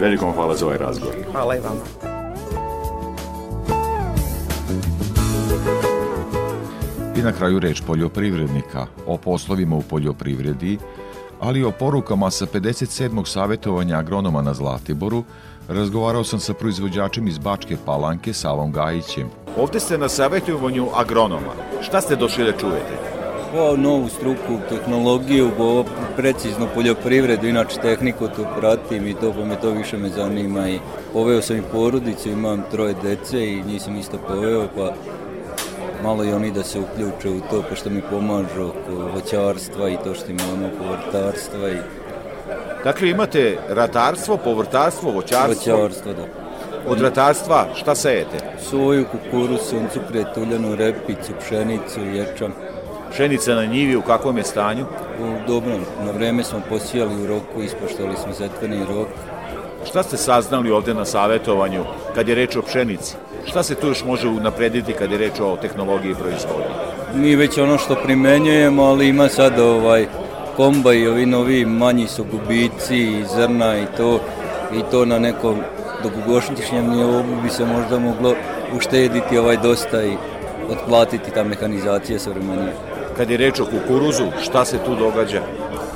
Veliko 0.00 0.32
hvala 0.32 0.56
za 0.56 0.66
ovaj 0.66 0.78
razgovor. 0.78 1.14
Hvala 1.32 1.56
i 1.56 1.60
vama. 1.60 2.09
I 7.20 7.22
na 7.22 7.32
kraju 7.32 7.58
reč 7.58 7.82
poljoprivrednika 7.86 8.86
o 9.06 9.16
poslovima 9.16 9.76
u 9.76 9.82
poljoprivredi, 9.82 10.78
ali 11.40 11.60
i 11.60 11.64
o 11.64 11.70
porukama 11.70 12.30
sa 12.30 12.46
57. 12.46 13.26
savjetovanja 13.26 13.98
agronoma 13.98 14.42
na 14.42 14.54
Zlatiboru, 14.54 15.24
razgovarao 15.68 16.24
sam 16.24 16.40
sa 16.40 16.54
proizvođačem 16.54 17.28
iz 17.28 17.38
Bačke 17.38 17.76
Palanke, 17.84 18.32
Savom 18.32 18.72
Gajićem. 18.72 19.28
Ovde 19.56 19.80
ste 19.80 19.98
na 19.98 20.08
savjetovanju 20.08 20.88
agronoma. 20.94 21.52
Šta 21.82 22.00
ste 22.00 22.16
došli 22.16 22.44
da 22.44 22.52
čujete? 22.52 22.98
O 23.58 23.76
novu 23.76 24.08
struku, 24.08 24.58
tehnologiju, 24.68 25.50
o 25.58 25.84
precizno 26.16 26.68
poljoprivredu, 26.74 27.46
inače 27.46 27.80
tehniku 27.80 28.28
tu 28.28 28.44
pratim 28.58 29.06
i 29.06 29.14
to 29.14 29.32
pa 29.32 29.44
me 29.44 29.60
to 29.60 29.70
više 29.70 29.98
me 29.98 30.08
zanima 30.08 30.68
i 30.68 30.78
poveo 31.12 31.42
sam 31.42 31.56
i 31.56 31.62
porodicu, 31.72 32.28
imam 32.28 32.62
troje 32.70 32.94
dece 33.02 33.52
i 33.52 33.62
njih 33.62 33.82
sam 33.82 33.96
isto 33.96 34.18
poveo 34.28 34.68
pa 34.76 34.94
malo 36.02 36.24
i 36.24 36.32
oni 36.32 36.50
da 36.50 36.62
se 36.62 36.78
uključe 36.78 37.30
u 37.30 37.40
to, 37.50 37.62
pošto 37.68 37.90
mi 37.90 38.02
pomažu 38.10 38.66
oko 38.68 39.10
voćarstva 39.14 39.88
i 39.88 39.96
to 40.04 40.14
što 40.14 40.30
imamo 40.30 40.68
povrtarstva. 40.78 41.68
I... 41.68 41.76
Dakle, 42.84 43.10
imate 43.10 43.58
ratarstvo, 43.68 44.36
povrtarstvo, 44.36 45.10
voćarstvo? 45.10 45.76
Voćarstvo, 45.76 46.12
da. 46.12 46.24
Od 46.86 47.00
ratarstva 47.00 47.66
šta 47.74 47.94
sejete? 47.94 48.38
Soju, 48.70 49.04
kukuruz, 49.12 49.60
suncukret, 49.60 50.36
uljanu 50.36 50.74
repicu, 50.74 51.32
pšenicu, 51.40 52.00
ječam. 52.00 52.52
Pšenica 53.10 53.54
na 53.54 53.64
njivi 53.64 53.96
u 53.96 54.02
kakvom 54.02 54.38
je 54.38 54.44
stanju? 54.44 54.84
U 55.20 55.46
dobrom, 55.46 55.80
na 56.04 56.10
vreme 56.10 56.44
smo 56.44 56.60
posijali 56.68 57.22
u 57.22 57.26
roku, 57.26 57.62
ispoštali 57.62 58.16
smo 58.16 58.32
zetveni 58.32 58.84
rok. 58.88 59.08
Šta 59.84 60.02
ste 60.02 60.16
saznali 60.16 60.70
ovde 60.70 60.94
na 60.94 61.04
savetovanju 61.04 61.84
kad 62.14 62.28
je 62.28 62.34
reč 62.34 62.56
o 62.56 62.62
pšenici? 62.62 63.14
Šta 63.46 63.62
se 63.62 63.74
tu 63.74 63.86
još 63.86 64.04
može 64.04 64.28
unaprediti 64.28 64.92
kad 64.92 65.12
je 65.12 65.18
reč 65.18 65.40
o 65.40 65.56
tehnologiji 65.56 66.14
proizvodnje? 66.14 66.66
Mi 67.14 67.36
već 67.36 67.58
ono 67.58 67.78
što 67.78 67.94
primenjujemo, 67.94 68.82
ali 68.82 69.08
ima 69.08 69.28
sad 69.28 69.58
ovaj 69.60 70.06
komba 70.56 70.92
i 70.92 71.08
ovi 71.08 71.26
novi 71.26 71.64
manji 71.64 72.06
su 72.06 72.24
gubici 72.24 72.96
i 72.96 73.24
zrna 73.34 73.78
i 73.78 73.86
to 73.96 74.20
i 74.74 74.82
to 74.90 75.04
na 75.04 75.18
nekom 75.18 75.58
dugogošnjišnjem 76.02 76.90
nivou 76.90 77.22
bi 77.42 77.50
se 77.50 77.64
možda 77.64 77.98
moglo 77.98 78.34
uštediti 78.76 79.38
ovaj 79.38 79.56
dosta 79.56 80.04
i 80.04 80.16
otplatiti 80.70 81.30
ta 81.30 81.44
mehanizacija 81.44 82.18
savremenija. 82.18 82.72
Kad 83.16 83.30
je 83.30 83.36
reč 83.36 83.60
o 83.60 83.64
kukuruzu, 83.64 84.24
šta 84.42 84.64
se 84.64 84.78
tu 84.84 84.96
događa? 84.96 85.42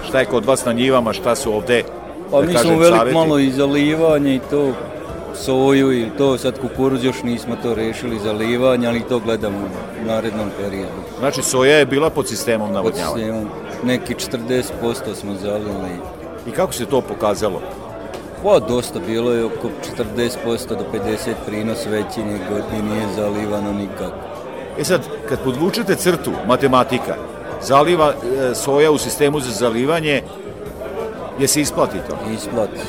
Šta 0.09 0.20
je 0.20 0.27
kod 0.27 0.44
vas 0.44 0.64
na 0.64 0.73
njivama, 0.73 1.12
šta 1.12 1.35
su 1.35 1.53
ovde? 1.53 1.83
Pa 2.35 2.40
da 2.40 2.47
mi 2.47 2.59
smo 2.59 2.79
velik 2.79 3.14
malo 3.14 3.38
i 3.38 3.51
zalivanje 3.51 4.35
i 4.35 4.40
to 4.51 4.73
soju 5.35 5.92
i 5.92 6.11
to, 6.18 6.38
sad 6.38 6.61
kukuruz 6.61 7.05
još 7.05 7.23
nismo 7.23 7.57
to 7.62 7.75
rešili 7.75 8.18
za 8.18 8.33
livanje, 8.33 8.88
ali 8.88 9.09
to 9.09 9.18
gledamo 9.18 9.59
u 9.59 10.07
narednom 10.07 10.51
periodu. 10.61 11.03
Znači 11.18 11.42
soja 11.42 11.79
je 11.79 11.87
bila 11.87 12.11
pod 12.11 12.29
sistemom 12.29 12.73
navodnjavanja? 12.73 13.12
Pod 13.12 13.20
sistemom. 13.20 13.49
neki 13.85 14.14
40% 14.14 15.14
smo 15.14 15.35
zalili. 15.42 15.90
I 16.47 16.51
kako 16.51 16.73
se 16.73 16.87
to 16.87 17.01
pokazalo? 17.01 17.61
Pa 18.42 18.59
dosta, 18.59 18.99
bilo 19.07 19.33
je 19.33 19.44
oko 19.44 19.68
40% 19.99 20.68
do 20.68 20.85
50 20.92 21.33
prinos 21.47 21.87
veći 21.87 22.20
nego 22.20 22.83
nije 22.83 23.07
zalivano 23.16 23.72
nikako. 23.72 24.16
E 24.78 24.85
sad, 24.85 25.01
kad 25.28 25.39
podvučete 25.45 25.95
crtu, 25.95 26.30
matematika, 26.47 27.14
zaliva 27.62 28.12
e, 28.12 28.55
soja 28.55 28.91
u 28.91 28.99
sistemu 28.99 29.41
za 29.41 29.51
zalivanje, 29.51 30.22
je 31.39 31.49
se 31.49 31.61
isplati 31.61 31.99
to? 32.09 32.30
Isplati 32.35 32.80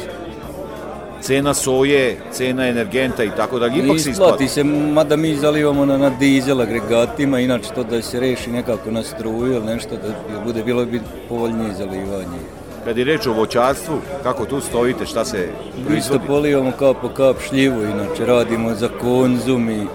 Cena 1.21 1.53
soje, 1.53 2.17
cena 2.31 2.67
energenta 2.67 3.23
i 3.23 3.29
tako 3.37 3.59
da, 3.59 3.67
ipak 3.67 3.99
se 3.99 4.09
isplati. 4.11 4.47
se, 4.47 4.63
mada 4.63 5.15
mi 5.15 5.35
zalivamo 5.35 5.85
na, 5.85 5.97
na 5.97 6.09
dizel 6.09 6.61
agregatima, 6.61 7.39
inače 7.39 7.69
to 7.75 7.83
da 7.83 8.01
se 8.01 8.19
reši 8.19 8.51
nekako 8.51 8.91
na 8.91 9.03
struju 9.03 9.53
ili 9.53 9.65
nešto, 9.65 9.95
da 9.95 10.39
bude 10.45 10.63
bilo 10.63 10.85
bi 10.85 11.01
povoljnije 11.29 11.73
zalivanje. 11.73 12.39
Kad 12.85 12.97
je 12.97 13.03
reč 13.03 13.27
o 13.27 13.33
voćarstvu, 13.33 13.95
kako 14.23 14.45
tu 14.45 14.61
stojite, 14.61 15.05
šta 15.05 15.25
se 15.25 15.47
Isto 15.77 15.85
proizvodi? 15.85 16.27
polivamo 16.27 16.71
kap 16.71 16.97
po 17.01 17.09
kap 17.09 17.41
šljivu, 17.49 17.81
inače 17.83 18.25
radimo 18.25 18.75
za 18.75 18.89
konzum 19.01 19.69
i 19.69 19.87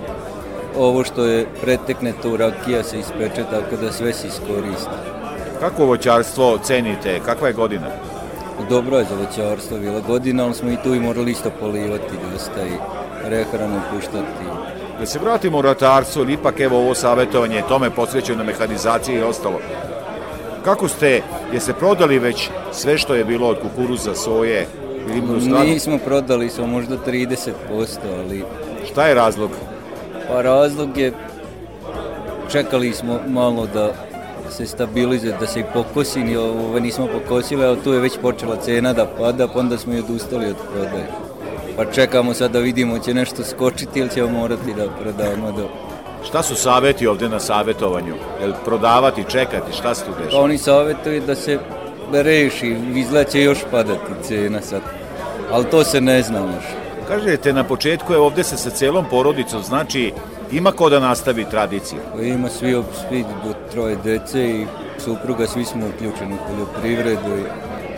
ovo 0.78 1.04
što 1.04 1.24
je 1.24 1.46
pretekne 1.62 2.12
to 2.22 2.36
rakija 2.36 2.82
se 2.82 2.98
ispeče 2.98 3.44
tako 3.50 3.76
da 3.76 3.92
sve 3.92 4.12
se 4.12 4.26
iskoristi. 4.26 4.90
Kako 5.60 5.84
voćarstvo 5.84 6.58
cenite? 6.62 7.20
Kakva 7.24 7.48
je 7.48 7.54
godina? 7.54 7.86
Dobro 8.68 8.98
je 8.98 9.04
za 9.04 9.14
voćarstvo 9.14 9.78
bila 9.78 10.00
godina, 10.00 10.44
ali 10.44 10.54
smo 10.54 10.70
i 10.70 10.76
tu 10.84 10.94
i 10.94 11.00
morali 11.00 11.32
isto 11.32 11.50
polivati 11.60 12.14
dosta 12.32 12.66
i 12.66 12.78
rehranu 13.24 13.80
puštati. 13.94 14.44
Da 15.00 15.06
se 15.06 15.18
vratimo 15.18 15.58
u 15.58 15.62
ratarstvo, 15.62 16.22
ili 16.22 16.32
ipak 16.32 16.60
evo 16.60 16.78
ovo 16.78 16.94
savjetovanje, 16.94 17.62
tome 17.68 17.90
posvećeno 17.90 18.44
mehanizaciji 18.44 19.16
i 19.16 19.22
ostalo. 19.22 19.58
Kako 20.64 20.88
ste, 20.88 21.22
jeste 21.52 21.72
prodali 21.72 22.18
već 22.18 22.50
sve 22.72 22.98
što 22.98 23.14
je 23.14 23.24
bilo 23.24 23.48
od 23.48 23.56
kukuruza, 23.62 24.14
soje 24.14 24.66
ili? 25.08 25.22
Nismo 25.66 25.98
prodali, 25.98 26.50
smo 26.50 26.66
možda 26.66 26.96
30%, 27.06 27.50
ali 28.18 28.44
Šta 28.90 29.06
je 29.06 29.14
razlog? 29.14 29.50
pa 30.28 30.42
razlog 30.42 30.98
je 30.98 31.12
čekali 32.52 32.92
smo 32.92 33.20
malo 33.28 33.66
da 33.74 33.92
se 34.50 34.66
stabilizuje, 34.66 35.36
da 35.40 35.46
se 35.46 35.60
i 35.60 35.64
pokosi, 35.74 36.20
ni 36.20 36.36
ovo 36.36 36.78
nismo 36.80 37.06
pokosili, 37.06 37.64
ali 37.64 37.80
tu 37.84 37.92
je 37.92 38.00
već 38.00 38.18
počela 38.22 38.56
cena 38.56 38.92
da 38.92 39.06
pada, 39.06 39.48
pa 39.48 39.58
onda 39.58 39.78
smo 39.78 39.94
i 39.94 39.98
odustali 39.98 40.46
od 40.46 40.56
prodaje. 40.72 41.06
Pa 41.76 41.84
čekamo 41.84 42.34
sad 42.34 42.50
da 42.50 42.58
vidimo 42.58 42.98
će 42.98 43.14
nešto 43.14 43.44
skočiti 43.44 44.00
ili 44.00 44.10
ćemo 44.10 44.28
morati 44.28 44.74
da 44.74 44.86
prodamo 45.02 45.52
do... 45.52 45.68
Šta 46.24 46.42
su 46.42 46.54
saveti 46.54 47.06
ovde 47.06 47.28
na 47.28 47.40
savjetovanju? 47.40 48.14
Jel 48.40 48.52
prodavati, 48.64 49.24
čekati, 49.28 49.72
šta 49.72 49.94
se 49.94 50.04
tu 50.04 50.10
Pa 50.18 50.24
dešava? 50.24 50.42
oni 50.42 50.58
savjetuju 50.58 51.22
da 51.26 51.34
se 51.34 51.58
reši, 52.12 52.76
izgleda 52.94 53.30
će 53.30 53.42
još 53.42 53.58
padati 53.70 54.12
cena 54.22 54.60
sad. 54.60 54.80
Ali 55.50 55.64
to 55.64 55.84
se 55.84 56.00
ne 56.00 56.22
zna 56.22 56.38
još. 56.38 56.64
Kažete, 57.08 57.52
na 57.52 57.64
početku 57.64 58.12
je 58.12 58.18
ovde 58.18 58.44
se 58.44 58.56
sa 58.56 58.70
celom 58.70 59.04
porodicom, 59.10 59.62
znači 59.62 60.12
ima 60.52 60.72
ko 60.72 60.90
da 60.90 61.00
nastavi 61.00 61.44
tradiciju. 61.50 62.00
Ima 62.22 62.48
svi, 62.48 62.82
svi 63.08 63.22
do 63.44 63.54
troje 63.72 63.96
dece 64.04 64.50
i 64.50 64.66
supruga, 64.98 65.46
svi 65.46 65.64
smo 65.64 65.86
uključeni 65.86 66.34
u 66.34 66.52
poljoprivredu 66.52 67.38
i 67.38 67.44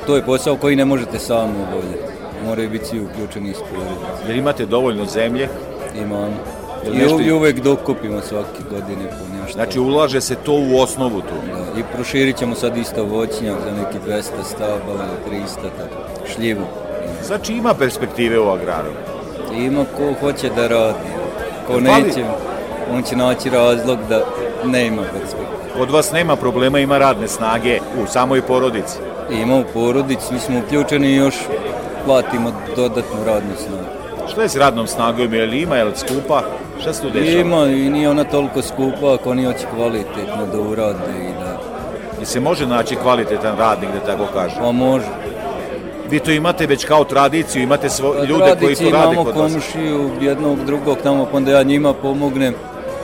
to 0.07 0.17
je 0.17 0.23
posao 0.23 0.57
koji 0.57 0.77
ne 0.77 0.85
možete 0.85 1.19
sami 1.19 1.53
obavljati. 1.63 2.13
Moraju 2.47 2.71
biti 2.71 2.85
svi 2.85 3.01
uključeni 3.01 3.51
iz 3.51 3.57
porodice. 3.57 4.27
Jer 4.29 4.37
imate 4.37 4.67
dovoljno 4.67 5.05
zemlje, 5.05 5.49
Imamo. 5.97 6.29
Jel 6.85 6.95
I, 6.95 6.99
nešto- 6.99 7.21
I 7.21 7.33
uvek 7.33 7.61
dokupimo 7.61 8.21
svake 8.21 8.63
godine 8.71 9.11
po 9.11 9.37
nešto. 9.43 9.53
znači 9.53 9.79
ulaže 9.81 10.21
se 10.21 10.35
to 10.35 10.53
u 10.53 10.79
osnovu 10.81 11.21
tu. 11.21 11.35
Da, 11.75 11.81
I 11.81 11.85
proširit 11.95 12.37
ćemo 12.37 12.55
sad 12.55 12.77
isto 12.77 13.05
voćnjak 13.05 13.55
za 13.65 13.71
neki 13.73 13.99
200 14.09 14.23
stabala 14.45 15.05
ili 15.31 15.41
300, 15.41 15.47
tako, 15.79 16.27
šljivu. 16.35 16.65
Znači 17.27 17.53
ima 17.53 17.75
perspektive 17.75 18.39
u 18.39 18.49
agraru. 18.51 18.91
Ima 19.57 19.85
ko 19.97 20.13
hoće 20.21 20.51
da 20.57 20.69
radi. 20.69 21.12
Ko 21.73 21.81
Fali- 21.81 22.03
neće, 22.03 22.25
on 22.95 23.03
će 23.03 23.17
naći 23.17 23.51
razlog 23.51 23.99
da 24.09 24.21
ne 24.65 24.87
ima 24.87 25.03
perspektive. 25.03 25.47
Kod 25.79 25.91
vas 25.91 26.13
nema 26.13 26.37
problema, 26.37 26.79
ima 26.79 26.99
radne 26.99 27.29
snage 27.29 27.79
u 28.03 28.07
samoj 28.07 28.43
porodici. 28.43 28.99
Ima 29.31 29.57
u 29.57 29.65
porodici, 29.75 30.27
svi 30.27 30.39
smo 30.39 30.59
uključeni 30.59 31.09
i 31.09 31.17
još 31.17 31.35
platimo 32.05 32.53
dodatnu 32.77 33.25
radnu 33.27 33.53
snagu. 33.57 34.03
Šta 34.33 34.43
je 34.43 34.49
s 34.49 34.57
radnom 34.57 34.87
snagom, 34.87 35.35
je 35.35 35.47
li 35.47 35.61
ima, 35.61 35.77
je 35.77 35.85
li 35.85 35.93
skupa? 35.97 36.43
Šta 36.81 36.93
se 36.93 37.03
tu 37.03 37.11
dešava? 37.11 37.41
Ima 37.41 37.67
i 37.67 37.91
nije 37.91 38.11
ona 38.11 38.25
toliko 38.25 38.63
skupa 38.63 39.15
ako 39.15 39.31
oni 39.31 39.45
hoće 39.45 39.67
kvalitetno 39.77 40.47
da 40.53 40.61
urade 40.61 41.13
i 41.21 41.33
da... 41.41 41.59
I 42.23 42.25
se 42.25 42.41
može 42.41 42.67
naći 42.67 42.97
kvalitetan 42.97 43.59
radnik, 43.59 43.91
da 43.93 44.13
tako 44.13 44.27
kažem. 44.35 44.59
Pa 44.61 44.73
može. 44.73 45.07
Vi 46.13 46.21
to 46.21 46.31
imate 46.31 46.67
već 46.67 46.85
kao 46.85 47.05
tradiciju, 47.05 47.63
imate 47.63 47.89
svo, 47.89 48.15
Pa 48.19 48.25
ljude 48.25 48.57
koji 48.61 48.75
to 48.75 48.91
rade 48.91 49.13
imamo 49.13 49.25
kod 49.25 49.37
vas. 49.37 49.53
komšiju, 49.53 50.11
jednog 50.21 50.65
drugog 50.65 50.99
tamo, 51.03 51.27
pa 51.31 51.37
onda 51.37 51.51
ja 51.51 51.63
njima 51.63 51.95
pomognem 51.95 52.55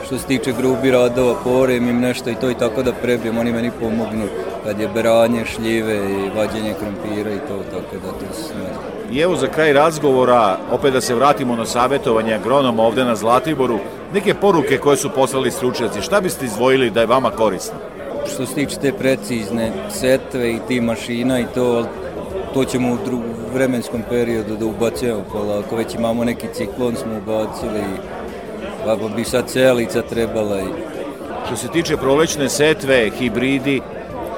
što 0.05 0.17
se 0.17 0.25
tiče 0.25 0.53
grubi 0.57 0.91
radova, 0.91 1.35
porem 1.43 1.89
im 1.89 1.99
nešto 1.99 2.29
i 2.29 2.35
to 2.35 2.49
i 2.49 2.53
tako 2.53 2.83
da 2.83 2.91
prebijem, 2.93 3.37
oni 3.37 3.51
meni 3.51 3.71
pomognu 3.79 4.25
kad 4.65 4.79
je 4.79 4.87
beranje 4.87 5.45
šljive 5.45 5.95
i 5.95 6.37
vađenje 6.37 6.73
krompira 6.79 7.31
i 7.31 7.39
to, 7.39 7.57
tako 7.71 7.95
da 8.05 8.11
to 8.11 8.33
snađe. 8.33 9.11
I 9.11 9.19
evo 9.19 9.35
za 9.35 9.47
kraj 9.47 9.73
razgovora, 9.73 10.57
opet 10.71 10.93
da 10.93 11.01
se 11.01 11.15
vratimo 11.15 11.55
na 11.55 11.65
savjetovanje 11.65 12.33
agronoma 12.33 12.83
ovde 12.83 13.05
na 13.05 13.15
Zlatiboru, 13.15 13.79
neke 14.13 14.33
poruke 14.33 14.77
koje 14.77 14.97
su 14.97 15.09
poslali 15.09 15.51
stručnjaci, 15.51 16.01
šta 16.01 16.21
biste 16.21 16.45
izdvojili 16.45 16.89
da 16.89 16.99
je 16.99 17.05
vama 17.05 17.31
korisno? 17.31 17.75
Što 18.33 18.45
se 18.45 18.55
tiče 18.55 18.75
te 18.75 18.91
precizne 18.93 19.71
setve 19.89 20.51
i 20.51 20.59
ti 20.67 20.81
mašina 20.81 21.39
i 21.39 21.45
to, 21.55 21.85
to 22.53 22.65
ćemo 22.65 22.93
u 22.93 22.97
dru, 23.05 23.19
vremenskom 23.53 24.01
periodu 24.09 24.57
da 24.57 24.65
ubacujemo 24.65 25.23
polako, 25.31 25.75
već 25.75 25.95
imamo 25.95 26.23
neki 26.23 26.47
ciklon 26.53 26.95
smo 26.95 27.17
ubacili, 27.17 27.83
pa 28.85 28.95
bi 29.15 29.23
sad 29.23 29.47
celica 29.47 30.01
trebala 30.01 30.59
i 30.59 30.65
Što 31.45 31.55
se 31.55 31.67
tiče 31.67 31.97
prolećne 31.97 32.49
setve, 32.49 33.09
hibridi, 33.09 33.81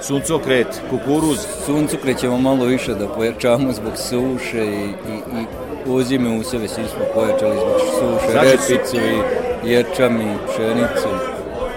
suncokret, 0.02 0.82
kukuruz, 0.90 1.40
suncokret 1.66 2.20
ćemo 2.20 2.38
malo 2.38 2.66
više 2.66 2.94
da 2.94 3.08
pojačamo 3.08 3.72
zbog 3.74 3.94
suše 3.96 4.66
i, 4.66 4.86
i, 4.86 5.42
i 5.42 5.46
ozime 5.92 6.40
useve 6.40 6.68
svi 6.68 6.84
smo 6.84 7.06
pojačali 7.14 7.58
zbog 7.58 7.80
suše, 7.80 8.32
Znači, 8.32 8.48
repicu 8.52 8.98
i 8.98 9.70
ječam 9.70 10.22
i 10.22 10.36
pšenicu. 10.48 11.08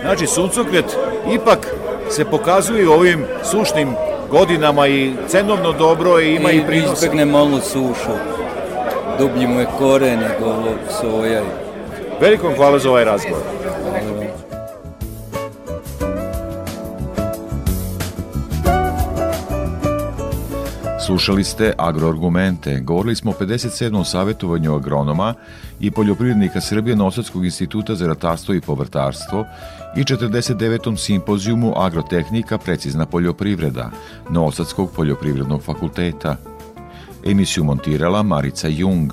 Znači, 0.02 0.26
suncokret 0.26 0.96
ipak 1.34 1.74
se 2.10 2.24
pokazuje 2.24 2.88
u 2.88 2.92
ovim 2.92 3.24
sušnim 3.44 3.88
godinama 4.30 4.86
i 4.86 5.12
cenovno 5.28 5.72
dobro 5.72 6.20
i 6.20 6.34
ima 6.34 6.50
i, 6.50 6.56
I 6.56 6.66
prinosa. 6.66 6.92
izbegne 6.92 7.24
malo 7.24 7.60
sušu. 7.60 8.14
Dublji 9.18 9.46
mu 9.46 9.60
je 9.60 9.66
koren 9.78 10.18
nego 10.20 10.50
ovo 10.50 10.74
soja. 11.00 11.42
Veliko 12.20 12.46
vam 12.46 12.56
hvala 12.56 12.78
za 12.78 12.90
ovaj 12.90 13.04
razgovor. 13.04 13.42
Slušali 21.06 21.44
ste 21.44 21.72
agroargumente. 21.78 22.80
Govorili 22.80 23.16
smo 23.16 23.30
o 23.30 23.34
57. 23.34 24.04
savjetovanju 24.04 24.74
agronoma 24.74 25.34
i 25.80 25.90
poljoprivrednika 25.90 26.60
Srbije 26.60 26.96
Nosadskog 26.96 27.44
instituta 27.44 27.94
za 27.94 28.06
ratarstvo 28.06 28.54
i 28.54 28.60
povrtarstvo 28.60 29.44
i 29.96 30.04
49. 30.04 30.96
simpozijumu 30.96 31.72
agrotehnika 31.76 32.58
precizna 32.58 33.06
poljoprivreda 33.06 33.90
Nosadskog 34.30 34.90
poljoprivrednog 34.96 35.62
fakulteta. 35.62 36.36
Emisiju 37.24 37.64
montirala 37.64 38.22
Marica 38.22 38.68
Jung. 38.68 39.12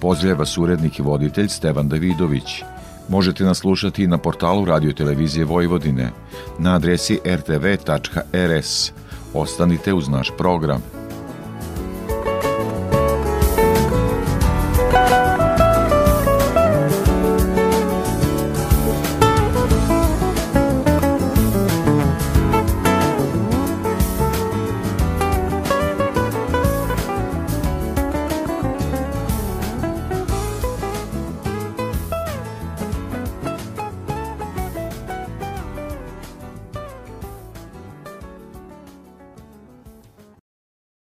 Pozdravlja 0.00 0.38
vas 0.38 0.58
urednik 0.58 0.98
i 0.98 1.02
voditelj 1.02 1.48
Stevan 1.48 1.88
Davidović. 1.88 2.62
Možete 3.08 3.44
nas 3.44 3.58
slušati 3.58 4.06
na 4.06 4.18
portalu 4.18 4.64
Radio 4.64 4.92
Televizije 4.92 5.44
Vojvodine 5.44 6.10
na 6.58 6.74
adresi 6.74 7.20
rtv.rs. 7.26 8.92
Ostanite 9.34 9.94
uz 9.94 10.08
naš 10.08 10.30
program. 10.38 10.93